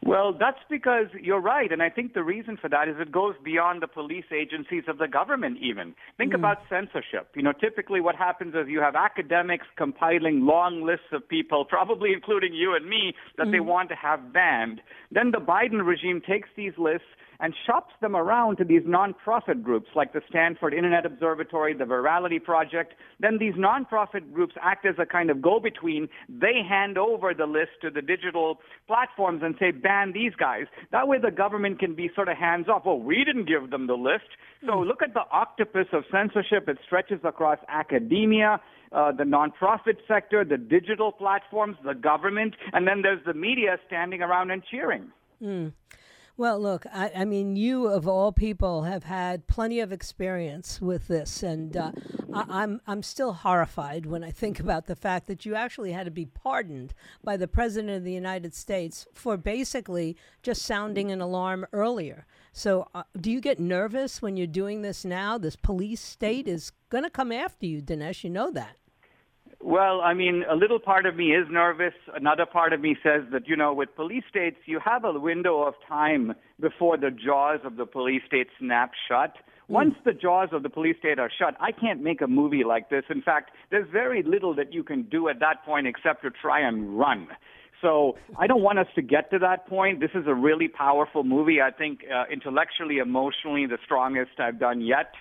Well, 0.05 0.33
that's 0.38 0.59
because 0.69 1.07
you're 1.21 1.41
right. 1.41 1.71
And 1.71 1.81
I 1.81 1.88
think 1.88 2.15
the 2.15 2.25
reason 2.25 2.57
for 2.61 2.69
that 2.69 2.88
is 2.88 2.97
it 2.99 3.12
goes 3.12 3.35
beyond 3.45 3.83
the 3.83 3.87
police 3.87 4.25
agencies 4.33 4.83
of 4.88 4.99
the 4.99 5.07
government, 5.07 5.59
even. 5.62 5.95
Think 6.19 6.33
mm. 6.33 6.37
about 6.37 6.59
censorship. 6.69 7.29
You 7.37 7.43
know, 7.43 7.53
typically 7.53 8.01
what 8.01 8.17
happens 8.17 8.55
is 8.55 8.69
you 8.69 8.81
have 8.81 8.97
academics 8.97 9.67
compiling 9.77 10.45
long 10.45 10.85
lists 10.85 11.12
of 11.12 11.29
people, 11.29 11.65
probably 11.69 12.12
including 12.12 12.53
you 12.53 12.75
and 12.75 12.88
me, 12.88 13.15
that 13.38 13.47
mm. 13.47 13.53
they 13.53 13.61
want 13.61 13.91
to 13.91 13.95
have 13.95 14.33
banned. 14.33 14.81
Then 15.12 15.31
the 15.31 15.38
Biden 15.38 15.87
regime 15.87 16.21
takes 16.21 16.49
these 16.57 16.73
lists 16.77 17.07
and 17.42 17.52
shops 17.66 17.92
them 18.00 18.14
around 18.14 18.57
to 18.57 18.64
these 18.64 18.83
nonprofit 18.83 19.64
groups 19.64 19.88
like 19.96 20.12
the 20.12 20.22
Stanford 20.31 20.72
Internet 20.72 21.05
Observatory, 21.05 21.74
the 21.74 21.85
Virality 21.85 22.42
Project. 22.42 22.94
Then 23.18 23.38
these 23.38 23.55
nonprofit 23.55 24.33
groups 24.33 24.55
act 24.62 24.87
as 24.87 24.94
a 25.00 25.05
kind 25.05 25.28
of 25.28 25.42
go 25.42 25.59
between. 25.59 26.09
They 26.28 26.62
hand 26.66 26.96
over 26.96 27.35
the 27.35 27.46
list 27.46 27.72
to 27.83 27.90
the 27.90 28.00
digital 28.00 28.61
platforms 28.87 29.42
and 29.42 29.57
say, 29.59 29.72
ban 29.72 30.12
these 30.12 30.33
guys. 30.38 30.66
That 30.92 31.09
way 31.09 31.18
the 31.18 31.33
government 31.33 31.81
can 31.81 31.96
be 31.96 32.11
sort 32.14 32.28
of 32.28 32.37
hands 32.37 32.68
off. 32.68 32.83
Well, 32.87 33.00
we 33.00 33.24
didn't 33.24 33.46
give 33.46 33.70
them 33.70 33.88
the 33.88 33.94
list. 33.94 34.31
So 34.64 34.78
hmm. 34.78 34.85
look 34.85 35.02
at 35.02 35.12
the 35.12 35.24
octopus 35.33 35.88
of 35.92 36.05
censorship. 36.12 36.68
It 36.68 36.78
stretches 36.87 37.20
across 37.24 37.59
academia. 37.68 38.61
Uh, 38.92 39.11
the 39.11 39.24
nonprofit 39.24 39.96
sector, 40.07 40.44
the 40.44 40.59
digital 40.59 41.11
platforms, 41.11 41.78
the 41.83 41.94
government, 41.94 42.55
and 42.74 42.87
then 42.87 43.00
there's 43.00 43.24
the 43.24 43.33
media 43.33 43.78
standing 43.87 44.20
around 44.20 44.50
and 44.50 44.62
cheering. 44.70 45.11
Mm. 45.42 45.72
Well, 46.38 46.59
look, 46.59 46.87
I, 46.92 47.12
I, 47.14 47.25
mean, 47.27 47.57
you 47.57 47.88
of 47.88 48.09
all 48.09 48.33
people 48.33 48.83
have 48.85 49.05
had 49.05 49.47
plenty 49.47 49.81
of 49.81 49.92
experience 49.92 50.81
with 50.81 51.07
this, 51.07 51.42
and 51.42 51.77
uh, 51.77 51.92
I, 52.33 52.45
I'm 52.49 52.81
I'm 52.87 53.03
still 53.03 53.35
horrified 53.35 54.07
when 54.07 54.25
I 54.25 54.31
think 54.31 54.59
about 54.59 54.87
the 54.87 54.97
fact 54.97 55.27
that 55.27 55.45
you 55.45 55.55
actually 55.55 55.92
had 55.92 56.07
to 56.07 56.11
be 56.11 56.25
pardoned 56.25 56.95
by 57.23 57.37
the 57.37 57.47
president 57.47 57.99
of 57.99 58.05
the 58.05 58.14
United 58.14 58.55
States 58.55 59.07
for 59.12 59.37
basically 59.37 60.16
just 60.42 60.62
sounding 60.62 61.12
an 61.12 61.21
alarm 61.21 61.66
earlier. 61.71 62.27
So, 62.55 62.88
uh, 62.95 63.03
do 63.21 63.31
you 63.31 63.40
get 63.40 63.61
nervous 63.61 64.23
when 64.23 64.38
you're 64.38 64.47
doing 64.47 64.81
this 64.81 65.05
now? 65.05 65.37
This 65.37 65.57
police 65.57 66.01
state 66.01 66.49
is 66.49 66.73
going 66.88 67.05
to 67.05 67.11
come 67.11 67.31
after 67.31 67.66
you, 67.66 67.83
Dinesh. 67.83 68.25
You 68.25 68.31
know 68.31 68.51
that. 68.53 68.77
Well, 69.64 70.01
I 70.01 70.12
mean, 70.12 70.42
a 70.51 70.57
little 70.57 70.81
part 70.81 71.07
of 71.07 71.14
me 71.14 71.37
is 71.37 71.46
nervous. 71.48 71.94
Another 72.16 72.46
part 72.46 72.72
of 72.72 72.81
me 72.81 72.96
says 73.01 73.22
that, 73.31 73.46
you 73.46 73.55
know, 73.55 73.72
with 73.72 73.94
police 73.94 74.25
states, 74.29 74.57
you 74.66 74.81
have 74.85 75.05
a 75.05 75.12
window 75.18 75.62
of 75.62 75.75
time 75.88 76.35
before 76.61 76.96
the 76.96 77.11
jaws 77.11 77.61
of 77.64 77.77
the 77.77 77.87
police 77.87 78.22
state 78.27 78.48
snap 78.59 78.90
shut. 79.09 79.37
Hmm. 79.68 79.75
Once 79.75 79.94
the 80.05 80.14
jaws 80.14 80.48
of 80.51 80.64
the 80.64 80.68
police 80.68 80.96
state 80.98 81.20
are 81.20 81.31
shut, 81.38 81.55
I 81.61 81.70
can't 81.70 82.03
make 82.03 82.20
a 82.22 82.27
movie 82.27 82.64
like 82.64 82.90
this. 82.90 83.05
In 83.09 83.22
fact, 83.22 83.53
there's 83.70 83.88
very 83.92 84.25
little 84.25 84.53
that 84.57 84.72
you 84.72 84.83
can 84.83 85.05
do 85.05 85.29
at 85.29 85.38
that 85.38 85.64
point 85.64 85.87
except 85.87 86.22
to 86.22 86.31
try 86.31 86.66
and 86.66 86.98
run. 86.98 87.29
So 87.81 88.16
I 88.37 88.48
don't 88.48 88.62
want 88.62 88.81
us 88.81 88.88
to 88.96 89.03
get 89.03 89.31
to 89.31 89.38
that 89.40 89.68
point. 89.68 90.01
This 90.01 90.11
is 90.14 90.25
a 90.27 90.35
really 90.35 90.66
powerful 90.66 91.22
movie. 91.22 91.61
I 91.61 91.70
think 91.70 92.01
uh, 92.12 92.25
intellectually, 92.33 92.98
emotionally, 92.98 93.66
the 93.66 93.79
strongest 93.85 94.40
I've 94.40 94.59
done 94.59 94.81
yet. 94.81 95.12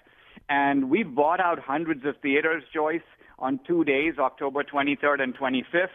And 0.49 0.89
we've 0.89 1.13
bought 1.13 1.39
out 1.39 1.60
hundreds 1.60 2.06
of 2.06 2.15
theaters, 2.21 2.63
Joyce 2.73 3.01
on 3.41 3.60
two 3.67 3.84
days, 3.84 4.13
October 4.19 4.63
23rd 4.63 5.21
and 5.21 5.38
25th. 5.38 5.88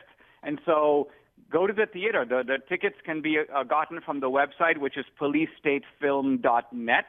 And 0.42 0.60
so 0.66 1.08
go 1.50 1.66
to 1.66 1.72
the 1.72 1.86
theater. 1.86 2.24
The, 2.28 2.42
the 2.46 2.58
tickets 2.68 2.96
can 3.04 3.22
be 3.22 3.38
uh, 3.38 3.62
gotten 3.62 4.00
from 4.00 4.20
the 4.20 4.28
website, 4.28 4.78
which 4.78 4.96
is 4.98 5.04
policestatefilm.net. 5.20 7.04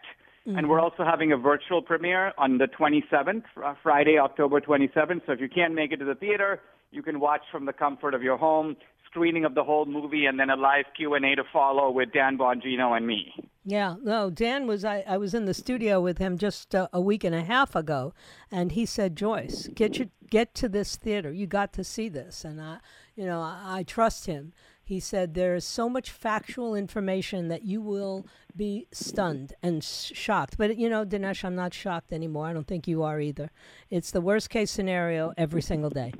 Mm-hmm. 0.48 0.58
And 0.58 0.70
we're 0.70 0.80
also 0.80 1.04
having 1.04 1.32
a 1.34 1.38
virtual 1.38 1.82
premiere 1.82 2.34
on 2.38 2.58
the 2.58 2.68
27th, 2.68 3.44
uh, 3.64 3.74
Friday, 3.84 4.18
October 4.18 4.62
27th. 4.62 5.26
So 5.26 5.34
if 5.34 5.42
you 5.42 5.50
can't 5.50 5.74
make 5.74 5.92
it 5.92 5.98
to 5.98 6.06
the 6.06 6.16
theater, 6.16 6.62
you 6.92 7.04
can 7.04 7.20
watch 7.20 7.42
from 7.52 7.66
the 7.66 7.74
comfort 7.74 8.14
of 8.14 8.24
your 8.24 8.38
home 8.38 8.78
screening 9.18 9.46
of 9.46 9.56
the 9.56 9.64
whole 9.64 9.86
movie 9.86 10.26
and 10.26 10.40
then 10.40 10.52
a 10.52 10.56
live 10.56 10.86
Q&A 10.96 11.20
to 11.36 11.44
follow 11.52 11.90
with 11.90 12.14
Dan 12.14 12.38
Bongino 12.38 12.96
and 12.96 13.08
me. 13.08 13.34
Yeah, 13.66 13.96
no, 14.02 14.30
Dan 14.30 14.68
was 14.68 14.86
I, 14.86 15.04
I 15.08 15.18
was 15.18 15.34
in 15.34 15.46
the 15.46 15.56
studio 15.56 16.00
with 16.00 16.20
him 16.20 16.38
just 16.38 16.76
uh, 16.76 16.88
a 16.94 17.02
week 17.02 17.24
and 17.24 17.34
a 17.34 17.44
half 17.44 17.76
ago 17.76 18.14
and 18.52 18.72
he 18.72 18.86
said, 18.86 19.16
"Joyce, 19.18 19.68
get 19.74 19.98
you 19.98 20.12
get 20.30 20.54
to 20.56 20.70
this 20.70 20.96
theater. 20.96 21.34
You 21.34 21.48
got 21.48 21.74
to 21.74 21.84
see 21.84 22.08
this." 22.08 22.46
And 22.46 22.62
I, 22.62 22.78
you 23.16 23.26
know, 23.26 23.42
I, 23.42 23.80
I 23.80 23.84
trust 23.84 24.28
him. 24.28 24.54
He 24.84 25.02
said 25.02 25.34
there 25.34 25.56
is 25.56 25.66
so 25.66 25.90
much 25.90 26.12
factual 26.12 26.76
information 26.76 27.50
that 27.50 27.64
you 27.64 27.82
will 27.82 28.26
be 28.56 28.88
stunned 28.94 29.54
and 29.62 29.84
shocked. 29.84 30.58
But 30.58 30.78
you 30.78 30.90
know, 30.90 31.06
Dinesh, 31.06 31.44
I'm 31.44 31.56
not 31.56 31.74
shocked 31.74 32.14
anymore. 32.14 32.46
I 32.46 32.54
don't 32.54 32.68
think 32.68 32.88
you 32.88 33.04
are 33.04 33.20
either. 33.20 33.50
It's 33.90 34.12
the 34.12 34.22
worst 34.22 34.50
case 34.50 34.72
scenario 34.72 35.34
every 35.38 35.62
single 35.62 35.90
day. 35.90 36.14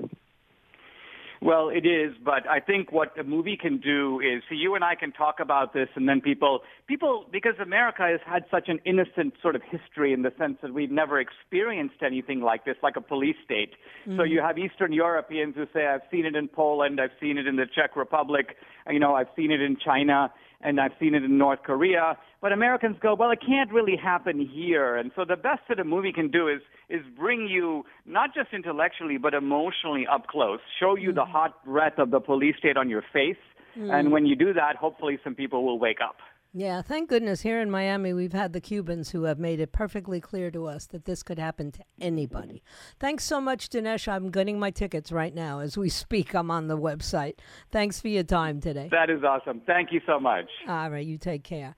Well, 1.40 1.68
it 1.68 1.86
is, 1.86 2.14
but 2.24 2.48
I 2.48 2.58
think 2.58 2.90
what 2.90 3.18
a 3.18 3.22
movie 3.22 3.56
can 3.56 3.78
do 3.78 4.20
is, 4.20 4.42
see, 4.50 4.56
you 4.56 4.74
and 4.74 4.82
I 4.82 4.94
can 4.96 5.12
talk 5.12 5.36
about 5.40 5.72
this, 5.72 5.88
and 5.94 6.08
then 6.08 6.20
people, 6.20 6.60
people, 6.88 7.26
because 7.30 7.54
America 7.62 8.02
has 8.02 8.20
had 8.26 8.44
such 8.50 8.68
an 8.68 8.80
innocent 8.84 9.34
sort 9.40 9.54
of 9.54 9.62
history 9.62 10.12
in 10.12 10.22
the 10.22 10.32
sense 10.38 10.58
that 10.62 10.74
we've 10.74 10.90
never 10.90 11.20
experienced 11.20 12.02
anything 12.04 12.40
like 12.40 12.64
this, 12.64 12.76
like 12.82 12.96
a 12.96 13.00
police 13.00 13.36
state. 13.44 13.74
Mm-hmm. 14.06 14.18
So 14.18 14.24
you 14.24 14.40
have 14.40 14.58
Eastern 14.58 14.92
Europeans 14.92 15.54
who 15.54 15.66
say, 15.72 15.86
I've 15.86 16.02
seen 16.10 16.26
it 16.26 16.34
in 16.34 16.48
Poland, 16.48 17.00
I've 17.00 17.16
seen 17.20 17.38
it 17.38 17.46
in 17.46 17.56
the 17.56 17.66
Czech 17.72 17.94
Republic, 17.94 18.56
you 18.90 18.98
know, 18.98 19.14
I've 19.14 19.28
seen 19.36 19.52
it 19.52 19.60
in 19.60 19.76
China 19.76 20.32
and 20.60 20.80
I've 20.80 20.92
seen 20.98 21.14
it 21.14 21.24
in 21.24 21.38
North 21.38 21.60
Korea. 21.64 22.16
But 22.40 22.52
Americans 22.52 22.96
go, 23.00 23.14
well, 23.14 23.30
it 23.30 23.40
can't 23.44 23.72
really 23.72 23.96
happen 23.96 24.40
here. 24.40 24.96
And 24.96 25.10
so 25.14 25.24
the 25.24 25.36
best 25.36 25.60
that 25.68 25.78
a 25.78 25.84
movie 25.84 26.12
can 26.12 26.30
do 26.30 26.48
is 26.48 26.60
is 26.88 27.02
bring 27.16 27.48
you 27.48 27.84
not 28.06 28.34
just 28.34 28.52
intellectually 28.52 29.18
but 29.18 29.34
emotionally 29.34 30.06
up 30.06 30.26
close, 30.26 30.60
show 30.80 30.96
you 30.96 31.08
mm-hmm. 31.08 31.16
the 31.16 31.24
hot 31.24 31.64
breath 31.64 31.98
of 31.98 32.10
the 32.10 32.20
police 32.20 32.56
state 32.58 32.76
on 32.76 32.88
your 32.88 33.02
face. 33.12 33.36
Mm-hmm. 33.76 33.90
And 33.90 34.12
when 34.12 34.26
you 34.26 34.34
do 34.34 34.52
that, 34.54 34.76
hopefully 34.76 35.18
some 35.22 35.34
people 35.34 35.64
will 35.64 35.78
wake 35.78 35.98
up. 36.02 36.16
Yeah, 36.54 36.80
thank 36.80 37.10
goodness 37.10 37.42
here 37.42 37.60
in 37.60 37.70
Miami 37.70 38.14
we've 38.14 38.32
had 38.32 38.54
the 38.54 38.60
Cubans 38.60 39.10
who 39.10 39.24
have 39.24 39.38
made 39.38 39.60
it 39.60 39.70
perfectly 39.70 40.18
clear 40.18 40.50
to 40.50 40.66
us 40.66 40.86
that 40.86 41.04
this 41.04 41.22
could 41.22 41.38
happen 41.38 41.70
to 41.72 41.84
anybody. 42.00 42.62
Thanks 42.98 43.24
so 43.24 43.38
much, 43.38 43.68
Dinesh. 43.68 44.08
I'm 44.08 44.30
getting 44.30 44.58
my 44.58 44.70
tickets 44.70 45.12
right 45.12 45.34
now 45.34 45.58
as 45.60 45.76
we 45.76 45.88
speak. 45.90 46.34
I'm 46.34 46.50
on 46.50 46.68
the 46.68 46.78
website. 46.78 47.34
Thanks 47.70 48.00
for 48.00 48.08
your 48.08 48.22
time 48.22 48.60
today. 48.60 48.88
That 48.90 49.10
is 49.10 49.22
awesome. 49.22 49.60
Thank 49.66 49.92
you 49.92 50.00
so 50.06 50.18
much. 50.18 50.48
All 50.66 50.90
right, 50.90 51.06
you 51.06 51.18
take 51.18 51.44
care. 51.44 51.76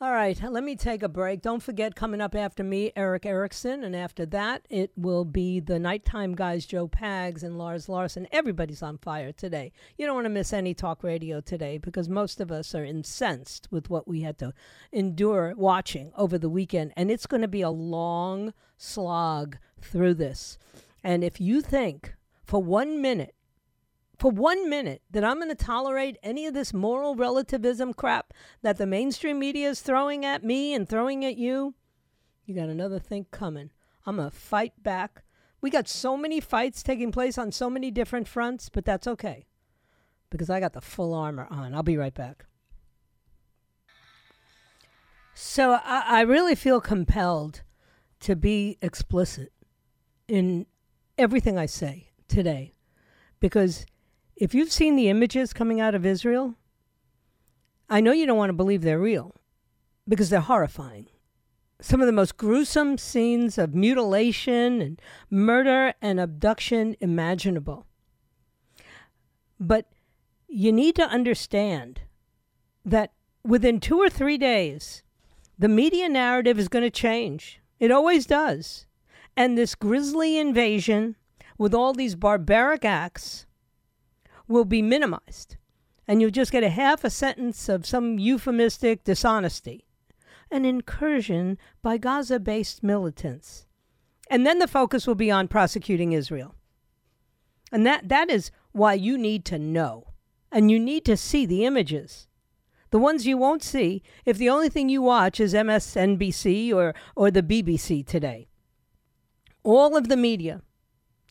All 0.00 0.12
right, 0.12 0.40
let 0.48 0.62
me 0.62 0.76
take 0.76 1.02
a 1.02 1.08
break. 1.08 1.42
Don't 1.42 1.60
forget, 1.60 1.96
coming 1.96 2.20
up 2.20 2.36
after 2.36 2.62
me, 2.62 2.92
Erick 2.94 3.26
Erickson. 3.26 3.82
And 3.82 3.96
after 3.96 4.24
that, 4.26 4.64
it 4.70 4.92
will 4.96 5.24
be 5.24 5.58
the 5.58 5.80
nighttime 5.80 6.36
guys, 6.36 6.66
Joe 6.66 6.86
Pags 6.86 7.42
and 7.42 7.58
Lars 7.58 7.88
Larson. 7.88 8.28
Everybody's 8.30 8.80
on 8.80 8.98
fire 8.98 9.32
today. 9.32 9.72
You 9.96 10.06
don't 10.06 10.14
want 10.14 10.26
to 10.26 10.30
miss 10.30 10.52
any 10.52 10.72
talk 10.72 11.02
radio 11.02 11.40
today 11.40 11.78
because 11.78 12.08
most 12.08 12.40
of 12.40 12.52
us 12.52 12.76
are 12.76 12.84
incensed 12.84 13.66
with 13.72 13.90
what 13.90 14.06
we 14.06 14.20
had 14.20 14.38
to 14.38 14.54
endure 14.92 15.52
watching 15.56 16.12
over 16.16 16.38
the 16.38 16.48
weekend. 16.48 16.92
And 16.96 17.10
it's 17.10 17.26
going 17.26 17.42
to 17.42 17.48
be 17.48 17.62
a 17.62 17.70
long 17.70 18.54
slog 18.76 19.58
through 19.80 20.14
this. 20.14 20.58
And 21.02 21.24
if 21.24 21.40
you 21.40 21.60
think 21.60 22.14
for 22.44 22.62
one 22.62 23.02
minute 23.02 23.34
for 24.18 24.30
one 24.30 24.68
minute 24.68 25.02
that 25.10 25.24
I'm 25.24 25.36
going 25.36 25.48
to 25.48 25.54
tolerate 25.54 26.18
any 26.22 26.46
of 26.46 26.54
this 26.54 26.74
moral 26.74 27.14
relativism 27.14 27.94
crap 27.94 28.34
that 28.62 28.76
the 28.76 28.86
mainstream 28.86 29.38
media 29.38 29.68
is 29.68 29.80
throwing 29.80 30.24
at 30.24 30.42
me 30.42 30.74
and 30.74 30.88
throwing 30.88 31.24
at 31.24 31.36
you, 31.36 31.74
you 32.44 32.54
got 32.54 32.68
another 32.68 32.98
thing 32.98 33.26
coming. 33.30 33.70
I'm 34.06 34.16
going 34.16 34.30
to 34.30 34.36
fight 34.36 34.82
back 34.82 35.22
We 35.60 35.70
got 35.70 35.88
so 35.88 36.16
many 36.16 36.40
fights 36.40 36.82
taking 36.82 37.10
place 37.10 37.36
on 37.36 37.50
so 37.50 37.68
many 37.68 37.90
different 37.90 38.28
fronts, 38.28 38.68
but 38.68 38.84
that's 38.84 39.06
okay 39.06 39.46
because 40.30 40.50
I 40.50 40.60
got 40.60 40.72
the 40.72 40.80
full 40.80 41.14
armor 41.14 41.46
on. 41.50 41.74
I'll 41.74 41.82
be 41.82 41.96
right 41.96 42.14
back. 42.14 42.46
So 45.34 45.72
I, 45.84 46.04
I 46.06 46.20
really 46.22 46.54
feel 46.54 46.80
compelled 46.80 47.62
to 48.20 48.36
be 48.36 48.78
explicit 48.82 49.52
in 50.26 50.66
everything 51.16 51.58
I 51.58 51.66
say 51.66 52.10
today 52.28 52.74
because 53.40 53.86
if 54.40 54.54
you've 54.54 54.72
seen 54.72 54.96
the 54.96 55.08
images 55.08 55.52
coming 55.52 55.80
out 55.80 55.94
of 55.94 56.06
Israel, 56.06 56.54
I 57.88 58.00
know 58.00 58.12
you 58.12 58.26
don't 58.26 58.38
want 58.38 58.50
to 58.50 58.54
believe 58.54 58.82
they're 58.82 58.98
real 58.98 59.34
because 60.06 60.30
they're 60.30 60.40
horrifying 60.40 61.08
some 61.80 62.00
of 62.00 62.06
the 62.06 62.12
most 62.12 62.36
gruesome 62.36 62.98
scenes 62.98 63.56
of 63.56 63.74
mutilation 63.74 64.80
and 64.80 65.00
murder 65.30 65.94
and 66.02 66.18
abduction 66.18 66.96
imaginable. 67.00 67.86
But 69.60 69.86
you 70.48 70.72
need 70.72 70.96
to 70.96 71.08
understand 71.08 72.00
that 72.84 73.12
within 73.44 73.80
two 73.80 73.98
or 73.98 74.10
three 74.10 74.38
days, 74.38 75.02
the 75.58 75.68
media 75.68 76.08
narrative 76.08 76.58
is 76.58 76.68
going 76.68 76.84
to 76.84 76.90
change. 76.90 77.60
It 77.78 77.90
always 77.90 78.26
does. 78.26 78.86
And 79.36 79.56
this 79.56 79.74
grisly 79.74 80.36
invasion 80.36 81.16
with 81.58 81.74
all 81.74 81.92
these 81.92 82.16
barbaric 82.16 82.84
acts 82.84 83.46
will 84.48 84.64
be 84.64 84.82
minimized. 84.82 85.56
And 86.06 86.20
you'll 86.20 86.30
just 86.30 86.52
get 86.52 86.64
a 86.64 86.70
half 86.70 87.04
a 87.04 87.10
sentence 87.10 87.68
of 87.68 87.86
some 87.86 88.18
euphemistic 88.18 89.04
dishonesty 89.04 89.84
an 90.50 90.64
incursion 90.64 91.58
by 91.82 91.98
Gaza 91.98 92.40
based 92.40 92.82
militants. 92.82 93.66
And 94.30 94.46
then 94.46 94.58
the 94.58 94.68
focus 94.68 95.06
will 95.06 95.14
be 95.14 95.30
on 95.30 95.48
prosecuting 95.48 96.12
Israel. 96.12 96.54
And 97.72 97.86
that, 97.86 98.08
that 98.08 98.30
is 98.30 98.50
why 98.72 98.94
you 98.94 99.18
need 99.18 99.44
to 99.46 99.58
know. 99.58 100.12
And 100.50 100.70
you 100.70 100.78
need 100.78 101.04
to 101.04 101.16
see 101.16 101.44
the 101.44 101.64
images. 101.64 102.26
The 102.90 102.98
ones 102.98 103.26
you 103.26 103.36
won't 103.36 103.62
see 103.62 104.02
if 104.24 104.38
the 104.38 104.48
only 104.48 104.70
thing 104.70 104.88
you 104.88 105.02
watch 105.02 105.40
is 105.40 105.52
MSNBC 105.52 106.74
or, 106.74 106.94
or 107.14 107.30
the 107.30 107.42
BBC 107.42 108.06
today. 108.06 108.48
All 109.62 109.96
of 109.96 110.08
the 110.08 110.16
media 110.16 110.62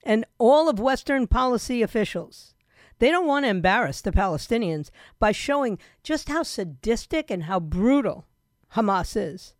and 0.03 0.25
all 0.37 0.69
of 0.69 0.79
Western 0.79 1.25
policy 1.25 1.81
officials, 1.81 2.53
they 2.99 3.11
don't 3.11 3.27
want 3.27 3.45
to 3.45 3.49
embarrass 3.49 4.01
the 4.01 4.11
Palestinians 4.11 4.89
by 5.19 5.31
showing 5.31 5.77
just 6.03 6.29
how 6.29 6.43
sadistic 6.43 7.29
and 7.29 7.43
how 7.43 7.59
brutal 7.59 8.25
Hamas 8.73 9.15
is. 9.15 9.53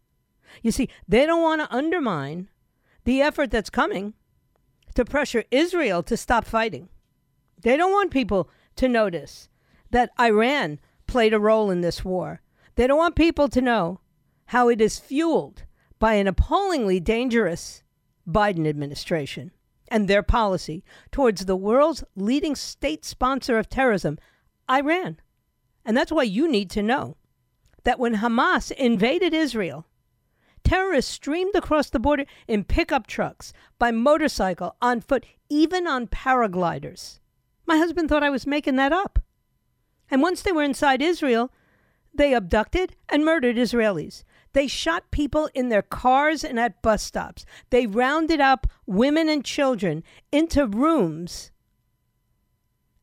You 0.62 0.72
see, 0.72 0.90
they 1.08 1.26
don't 1.26 1.42
want 1.42 1.62
to 1.62 1.76
undermine 1.76 2.50
the 3.04 3.22
effort 3.22 3.52
that's 3.52 3.70
coming 3.70 4.14
to 4.96 5.06
pressure 5.06 5.44
Israel 5.52 6.02
to 6.04 6.18
stop 6.18 6.46
fighting. 6.46 6.90
They 7.62 7.78
don't 7.78 7.92
want 7.92 8.12
people 8.12 8.50
to 8.78 8.88
notice 8.88 9.50
that 9.92 10.12
Iran 10.20 10.80
played 11.06 11.34
a 11.34 11.40
role 11.40 11.70
in 11.70 11.82
this 11.82 12.04
war. 12.04 12.42
They 12.76 12.88
don't 12.88 12.98
want 12.98 13.16
people 13.16 13.50
to 13.50 13.62
know 13.62 14.00
how 14.48 14.70
it 14.70 14.82
is 14.82 15.00
fueled 15.00 15.64
by 16.00 16.14
an 16.14 16.28
appallingly 16.28 17.00
dangerous 17.00 17.84
Biden 18.28 18.68
administration 18.68 19.52
and 19.90 20.08
their 20.08 20.24
policy 20.24 20.84
towards 21.12 21.46
the 21.46 21.56
world's 21.56 22.04
leading 22.16 22.56
state 22.56 23.06
sponsor 23.06 23.58
of 23.58 23.70
terrorism, 23.70 24.18
Iran. 24.70 25.20
And 25.86 25.96
that's 25.96 26.12
why 26.12 26.24
you 26.24 26.50
need 26.50 26.70
to 26.72 26.84
know 26.84 27.18
that 27.84 28.00
when 28.00 28.18
Hamas 28.18 28.72
invaded 28.72 29.34
Israel, 29.34 29.86
terrorists 30.64 31.14
streamed 31.14 31.56
across 31.56 31.90
the 31.90 32.00
border 32.00 32.26
in 32.48 32.66
pickup 32.66 33.08
trucks, 33.08 33.54
by 33.80 33.92
motorcycle, 33.92 34.76
on 34.82 35.00
foot, 35.00 35.26
even 35.50 35.88
on 35.88 36.08
paragliders. 36.08 37.20
My 37.66 37.78
husband 37.78 38.10
thought 38.10 38.24
I 38.24 38.30
was 38.30 38.46
making 38.46 38.76
that 38.76 38.92
up. 38.92 39.20
And 40.12 40.22
once 40.22 40.42
they 40.42 40.52
were 40.52 40.64
inside 40.64 41.02
Israel, 41.02 41.52
they 42.14 42.34
abducted 42.34 42.96
and 43.08 43.24
murdered 43.24 43.56
Israelis. 43.56 44.24
They 44.58 44.66
shot 44.66 45.12
people 45.12 45.52
in 45.54 45.70
their 45.70 45.84
cars 45.84 46.44
and 46.44 46.60
at 46.60 46.82
bus 46.82 47.04
stops. 47.04 47.46
They 47.70 47.86
rounded 47.86 48.42
up 48.42 48.66
women 48.88 49.30
and 49.30 49.46
children 49.46 50.04
into 50.32 50.66
rooms 50.66 51.52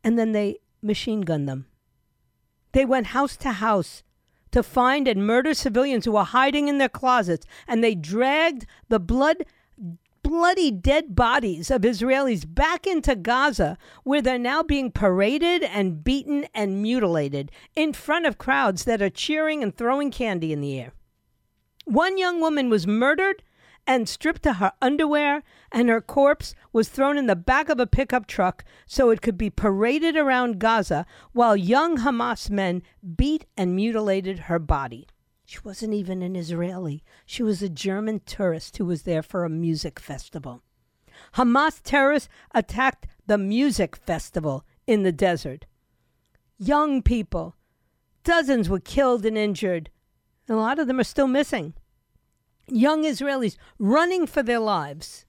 and 0.02 0.18
then 0.18 0.32
they 0.32 0.58
machine 0.82 1.20
gunned 1.20 1.48
them. 1.48 1.66
They 2.72 2.84
went 2.84 3.06
house 3.06 3.36
to 3.36 3.52
house 3.52 4.02
to 4.50 4.64
find 4.64 5.06
and 5.06 5.24
murder 5.24 5.54
civilians 5.54 6.06
who 6.06 6.14
were 6.14 6.24
hiding 6.24 6.66
in 6.66 6.78
their 6.78 6.88
closets, 6.88 7.46
and 7.68 7.84
they 7.84 7.94
dragged 7.94 8.66
the 8.88 8.98
blood 8.98 9.44
bloody 10.24 10.72
dead 10.72 11.14
bodies 11.14 11.70
of 11.70 11.82
Israelis 11.82 12.52
back 12.52 12.84
into 12.84 13.14
Gaza, 13.14 13.78
where 14.02 14.20
they're 14.20 14.40
now 14.40 14.64
being 14.64 14.90
paraded 14.90 15.62
and 15.62 16.02
beaten 16.02 16.48
and 16.52 16.82
mutilated 16.82 17.52
in 17.76 17.92
front 17.92 18.26
of 18.26 18.38
crowds 18.38 18.86
that 18.86 19.00
are 19.00 19.08
cheering 19.08 19.62
and 19.62 19.76
throwing 19.76 20.10
candy 20.10 20.52
in 20.52 20.60
the 20.60 20.80
air. 20.80 20.92
One 21.84 22.18
young 22.18 22.40
woman 22.40 22.70
was 22.70 22.86
murdered 22.86 23.42
and 23.86 24.08
stripped 24.08 24.42
to 24.44 24.54
her 24.54 24.72
underwear, 24.80 25.42
and 25.70 25.88
her 25.88 26.00
corpse 26.00 26.54
was 26.72 26.88
thrown 26.88 27.18
in 27.18 27.26
the 27.26 27.36
back 27.36 27.68
of 27.68 27.78
a 27.78 27.86
pickup 27.86 28.26
truck 28.26 28.64
so 28.86 29.10
it 29.10 29.20
could 29.20 29.36
be 29.36 29.50
paraded 29.50 30.16
around 30.16 30.58
Gaza 30.58 31.04
while 31.32 31.56
young 31.56 31.98
Hamas 31.98 32.48
men 32.48 32.82
beat 33.16 33.44
and 33.56 33.76
mutilated 33.76 34.40
her 34.40 34.58
body. 34.58 35.06
She 35.44 35.58
wasn't 35.62 35.92
even 35.92 36.22
an 36.22 36.36
Israeli. 36.36 37.02
She 37.26 37.42
was 37.42 37.62
a 37.62 37.68
German 37.68 38.20
tourist 38.20 38.78
who 38.78 38.86
was 38.86 39.02
there 39.02 39.22
for 39.22 39.44
a 39.44 39.50
music 39.50 40.00
festival. 40.00 40.62
Hamas 41.34 41.80
terrorists 41.82 42.28
attacked 42.54 43.06
the 43.26 43.38
music 43.38 43.96
festival 43.96 44.64
in 44.86 45.02
the 45.02 45.12
desert. 45.12 45.66
Young 46.58 47.02
people, 47.02 47.56
dozens 48.22 48.68
were 48.70 48.80
killed 48.80 49.26
and 49.26 49.36
injured. 49.36 49.90
A 50.48 50.54
lot 50.54 50.78
of 50.78 50.86
them 50.86 51.00
are 51.00 51.04
still 51.04 51.28
missing 51.28 51.74
young 52.68 53.04
Israelis 53.04 53.56
running 53.78 54.26
for 54.26 54.42
their 54.42 54.58
lives. 54.58 55.26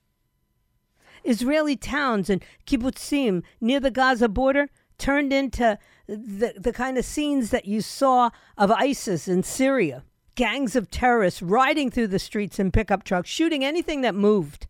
Israeli 1.24 1.76
towns 1.76 2.30
and 2.30 2.43
kibbutzim 2.68 3.43
near 3.59 3.80
the 3.80 3.91
Gaza 3.91 4.30
border 4.30 4.70
turned 4.97 5.34
into 5.34 5.78
the, 6.07 6.53
the 6.55 6.72
kind 6.72 6.97
of 6.97 7.05
scenes 7.05 7.49
that 7.49 7.66
you 7.66 7.82
saw 7.82 8.30
of 8.57 8.72
ISIS 8.72 9.28
in 9.28 9.43
Syria. 9.43 10.03
Gangs 10.36 10.76
of 10.76 10.91
terrorists 10.91 11.41
riding 11.41 11.89
through 11.89 12.07
the 12.07 12.20
streets 12.20 12.59
in 12.59 12.72
pickup 12.72 13.03
trucks, 13.03 13.30
shooting 13.30 13.63
anything 13.63 14.01
that 14.01 14.13
moved. 14.13 14.68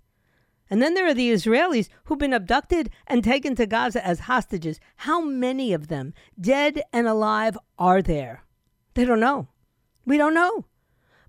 And 0.70 0.82
then 0.82 0.94
there 0.94 1.08
are 1.08 1.14
the 1.14 1.32
Israelis 1.32 1.90
who've 2.06 2.18
been 2.18 2.34
abducted 2.34 2.90
and 3.08 3.24
taken 3.24 3.56
to 3.56 3.66
Gaza 3.66 4.06
as 4.06 4.22
hostages. 4.22 4.80
How 4.98 5.22
many 5.22 5.74
of 5.74 5.88
them, 5.88 6.14
dead 6.40 6.82
and 6.94 7.08
alive, 7.08 7.58
are 7.78 8.02
there? 8.02 8.44
They 8.94 9.06
don't 9.06 9.20
know. 9.20 9.48
We 10.06 10.18
don't 10.18 10.34
know. 10.34 10.66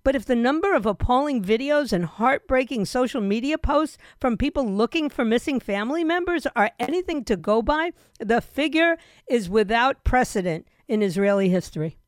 But 0.07 0.14
if 0.14 0.24
the 0.24 0.37
number 0.37 0.72
of 0.72 0.87
appalling 0.87 1.43
videos 1.43 1.93
and 1.93 2.05
heartbreaking 2.05 2.85
social 2.85 3.20
media 3.20 3.59
posts 3.59 3.99
from 4.20 4.37
people 4.37 4.64
looking 4.64 5.11
for 5.11 5.24
missing 5.24 5.59
family 5.59 6.05
members 6.05 6.47
are 6.55 6.70
anything 6.79 7.24
to 7.24 7.37
go 7.37 7.61
by, 7.61 7.91
the 8.20 8.41
figure 8.41 8.99
is 9.27 9.51
without 9.51 10.05
precedent 10.05 10.68
in 10.87 11.03
Israeli 11.03 11.49
history. 11.49 11.99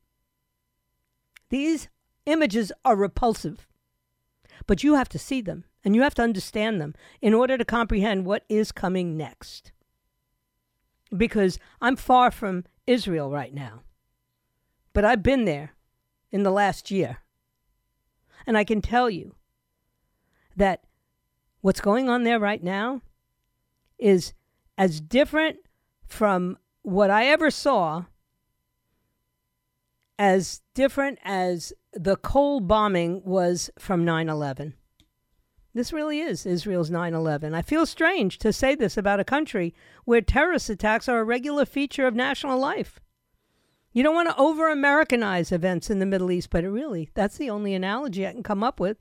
These 1.49 1.89
images 2.25 2.71
are 2.85 2.95
repulsive, 2.95 3.67
but 4.65 4.81
you 4.81 4.93
have 4.93 5.09
to 5.09 5.19
see 5.19 5.41
them 5.41 5.65
and 5.83 5.93
you 5.93 6.01
have 6.01 6.15
to 6.15 6.21
understand 6.21 6.79
them 6.79 6.95
in 7.21 7.33
order 7.33 7.57
to 7.57 7.65
comprehend 7.65 8.25
what 8.25 8.45
is 8.47 8.71
coming 8.71 9.17
next. 9.17 9.73
Because 11.15 11.59
I'm 11.81 11.97
far 11.97 12.31
from 12.31 12.63
Israel 12.87 13.29
right 13.29 13.53
now, 13.53 13.81
but 14.93 15.03
I've 15.03 15.23
been 15.23 15.43
there 15.43 15.73
in 16.31 16.43
the 16.43 16.51
last 16.51 16.91
year. 16.91 17.17
And 18.45 18.57
I 18.57 18.63
can 18.63 18.81
tell 18.81 19.09
you 19.09 19.35
that 20.55 20.83
what's 21.61 21.81
going 21.81 22.09
on 22.09 22.23
there 22.23 22.39
right 22.39 22.63
now 22.63 23.01
is 23.97 24.33
as 24.77 25.01
different 25.01 25.57
from 26.05 26.57
what 26.81 27.09
I 27.09 27.25
ever 27.25 27.51
saw, 27.51 28.05
as 30.17 30.61
different 30.73 31.19
as 31.23 31.73
the 31.93 32.15
Cole 32.15 32.59
bombing 32.59 33.21
was 33.23 33.69
from 33.77 34.05
9 34.05 34.29
11. 34.29 34.73
This 35.73 35.93
really 35.93 36.19
is 36.19 36.45
Israel's 36.45 36.89
9 36.89 37.13
11. 37.13 37.53
I 37.53 37.61
feel 37.61 37.85
strange 37.85 38.37
to 38.39 38.51
say 38.51 38.75
this 38.75 38.97
about 38.97 39.19
a 39.19 39.25
country 39.25 39.73
where 40.05 40.21
terrorist 40.21 40.69
attacks 40.69 41.07
are 41.07 41.19
a 41.19 41.23
regular 41.23 41.65
feature 41.65 42.07
of 42.07 42.15
national 42.15 42.57
life. 42.57 42.99
You 43.91 44.03
don't 44.03 44.13
want 44.13 44.29
to 44.29 44.37
over 44.37 44.69
Americanize 44.69 45.51
events 45.51 45.89
in 45.89 45.97
the 45.97 46.05
Middle 46.05 46.31
East, 46.31 46.51
but 46.51 46.63
really, 46.63 47.09
that's 47.15 47.37
the 47.37 47.49
only 47.49 47.73
analogy 47.73 48.27
I 48.27 48.31
can 48.31 48.43
come 48.43 48.63
up 48.63 48.79
with. 48.79 48.97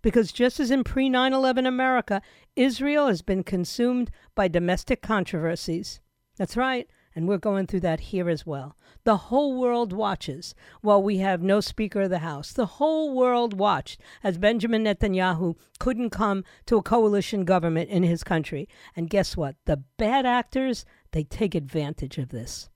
Because 0.00 0.30
just 0.30 0.60
as 0.60 0.70
in 0.70 0.84
pre 0.84 1.08
9 1.08 1.32
11 1.32 1.66
America, 1.66 2.22
Israel 2.54 3.08
has 3.08 3.20
been 3.20 3.42
consumed 3.42 4.12
by 4.36 4.46
domestic 4.46 5.02
controversies. 5.02 6.00
That's 6.36 6.56
right. 6.56 6.88
And 7.16 7.26
we're 7.26 7.38
going 7.38 7.66
through 7.66 7.80
that 7.80 7.98
here 7.98 8.30
as 8.30 8.46
well. 8.46 8.76
The 9.02 9.16
whole 9.16 9.58
world 9.58 9.92
watches 9.92 10.54
while 10.82 11.02
we 11.02 11.18
have 11.18 11.42
no 11.42 11.58
Speaker 11.58 12.02
of 12.02 12.10
the 12.10 12.20
House. 12.20 12.52
The 12.52 12.66
whole 12.66 13.12
world 13.12 13.58
watched 13.58 14.00
as 14.22 14.38
Benjamin 14.38 14.84
Netanyahu 14.84 15.56
couldn't 15.80 16.10
come 16.10 16.44
to 16.66 16.76
a 16.76 16.82
coalition 16.82 17.44
government 17.44 17.90
in 17.90 18.04
his 18.04 18.22
country. 18.22 18.68
And 18.94 19.10
guess 19.10 19.36
what? 19.36 19.56
The 19.64 19.78
bad 19.96 20.26
actors, 20.26 20.84
they 21.10 21.24
take 21.24 21.56
advantage 21.56 22.18
of 22.18 22.28
this. 22.28 22.70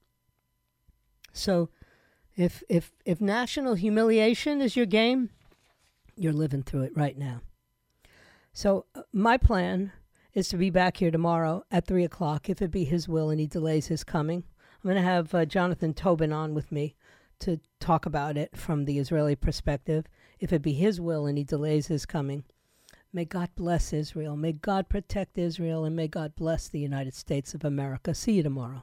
So 1.32 1.70
if 2.36 2.62
if 2.68 2.92
if 3.04 3.20
national 3.20 3.74
humiliation 3.74 4.60
is 4.60 4.76
your 4.76 4.86
game, 4.86 5.30
you're 6.16 6.32
living 6.32 6.62
through 6.62 6.82
it 6.82 6.96
right 6.96 7.18
now. 7.18 7.42
So 8.52 8.86
uh, 8.94 9.02
my 9.12 9.36
plan 9.36 9.92
is 10.34 10.48
to 10.48 10.56
be 10.56 10.70
back 10.70 10.98
here 10.98 11.10
tomorrow 11.10 11.64
at 11.70 11.86
three 11.86 12.04
o'clock, 12.04 12.48
if 12.48 12.62
it 12.62 12.70
be 12.70 12.84
His 12.84 13.08
will 13.08 13.30
and 13.30 13.40
He 13.40 13.46
delays 13.46 13.86
His 13.86 14.04
coming. 14.04 14.44
I'm 14.82 14.90
going 14.90 14.96
to 14.96 15.02
have 15.02 15.34
uh, 15.34 15.44
Jonathan 15.44 15.94
Tobin 15.94 16.32
on 16.32 16.54
with 16.54 16.72
me 16.72 16.96
to 17.40 17.60
talk 17.80 18.06
about 18.06 18.36
it 18.36 18.56
from 18.56 18.84
the 18.84 18.98
Israeli 18.98 19.36
perspective. 19.36 20.06
If 20.40 20.52
it 20.52 20.62
be 20.62 20.72
His 20.72 21.00
will 21.00 21.26
and 21.26 21.38
He 21.38 21.44
delays 21.44 21.86
His 21.86 22.06
coming, 22.06 22.44
may 23.12 23.24
God 23.24 23.50
bless 23.54 23.92
Israel. 23.92 24.36
May 24.36 24.52
God 24.52 24.88
protect 24.88 25.38
Israel, 25.38 25.84
and 25.84 25.94
may 25.94 26.08
God 26.08 26.34
bless 26.34 26.68
the 26.68 26.80
United 26.80 27.14
States 27.14 27.54
of 27.54 27.64
America. 27.64 28.14
See 28.14 28.32
you 28.32 28.42
tomorrow. 28.42 28.82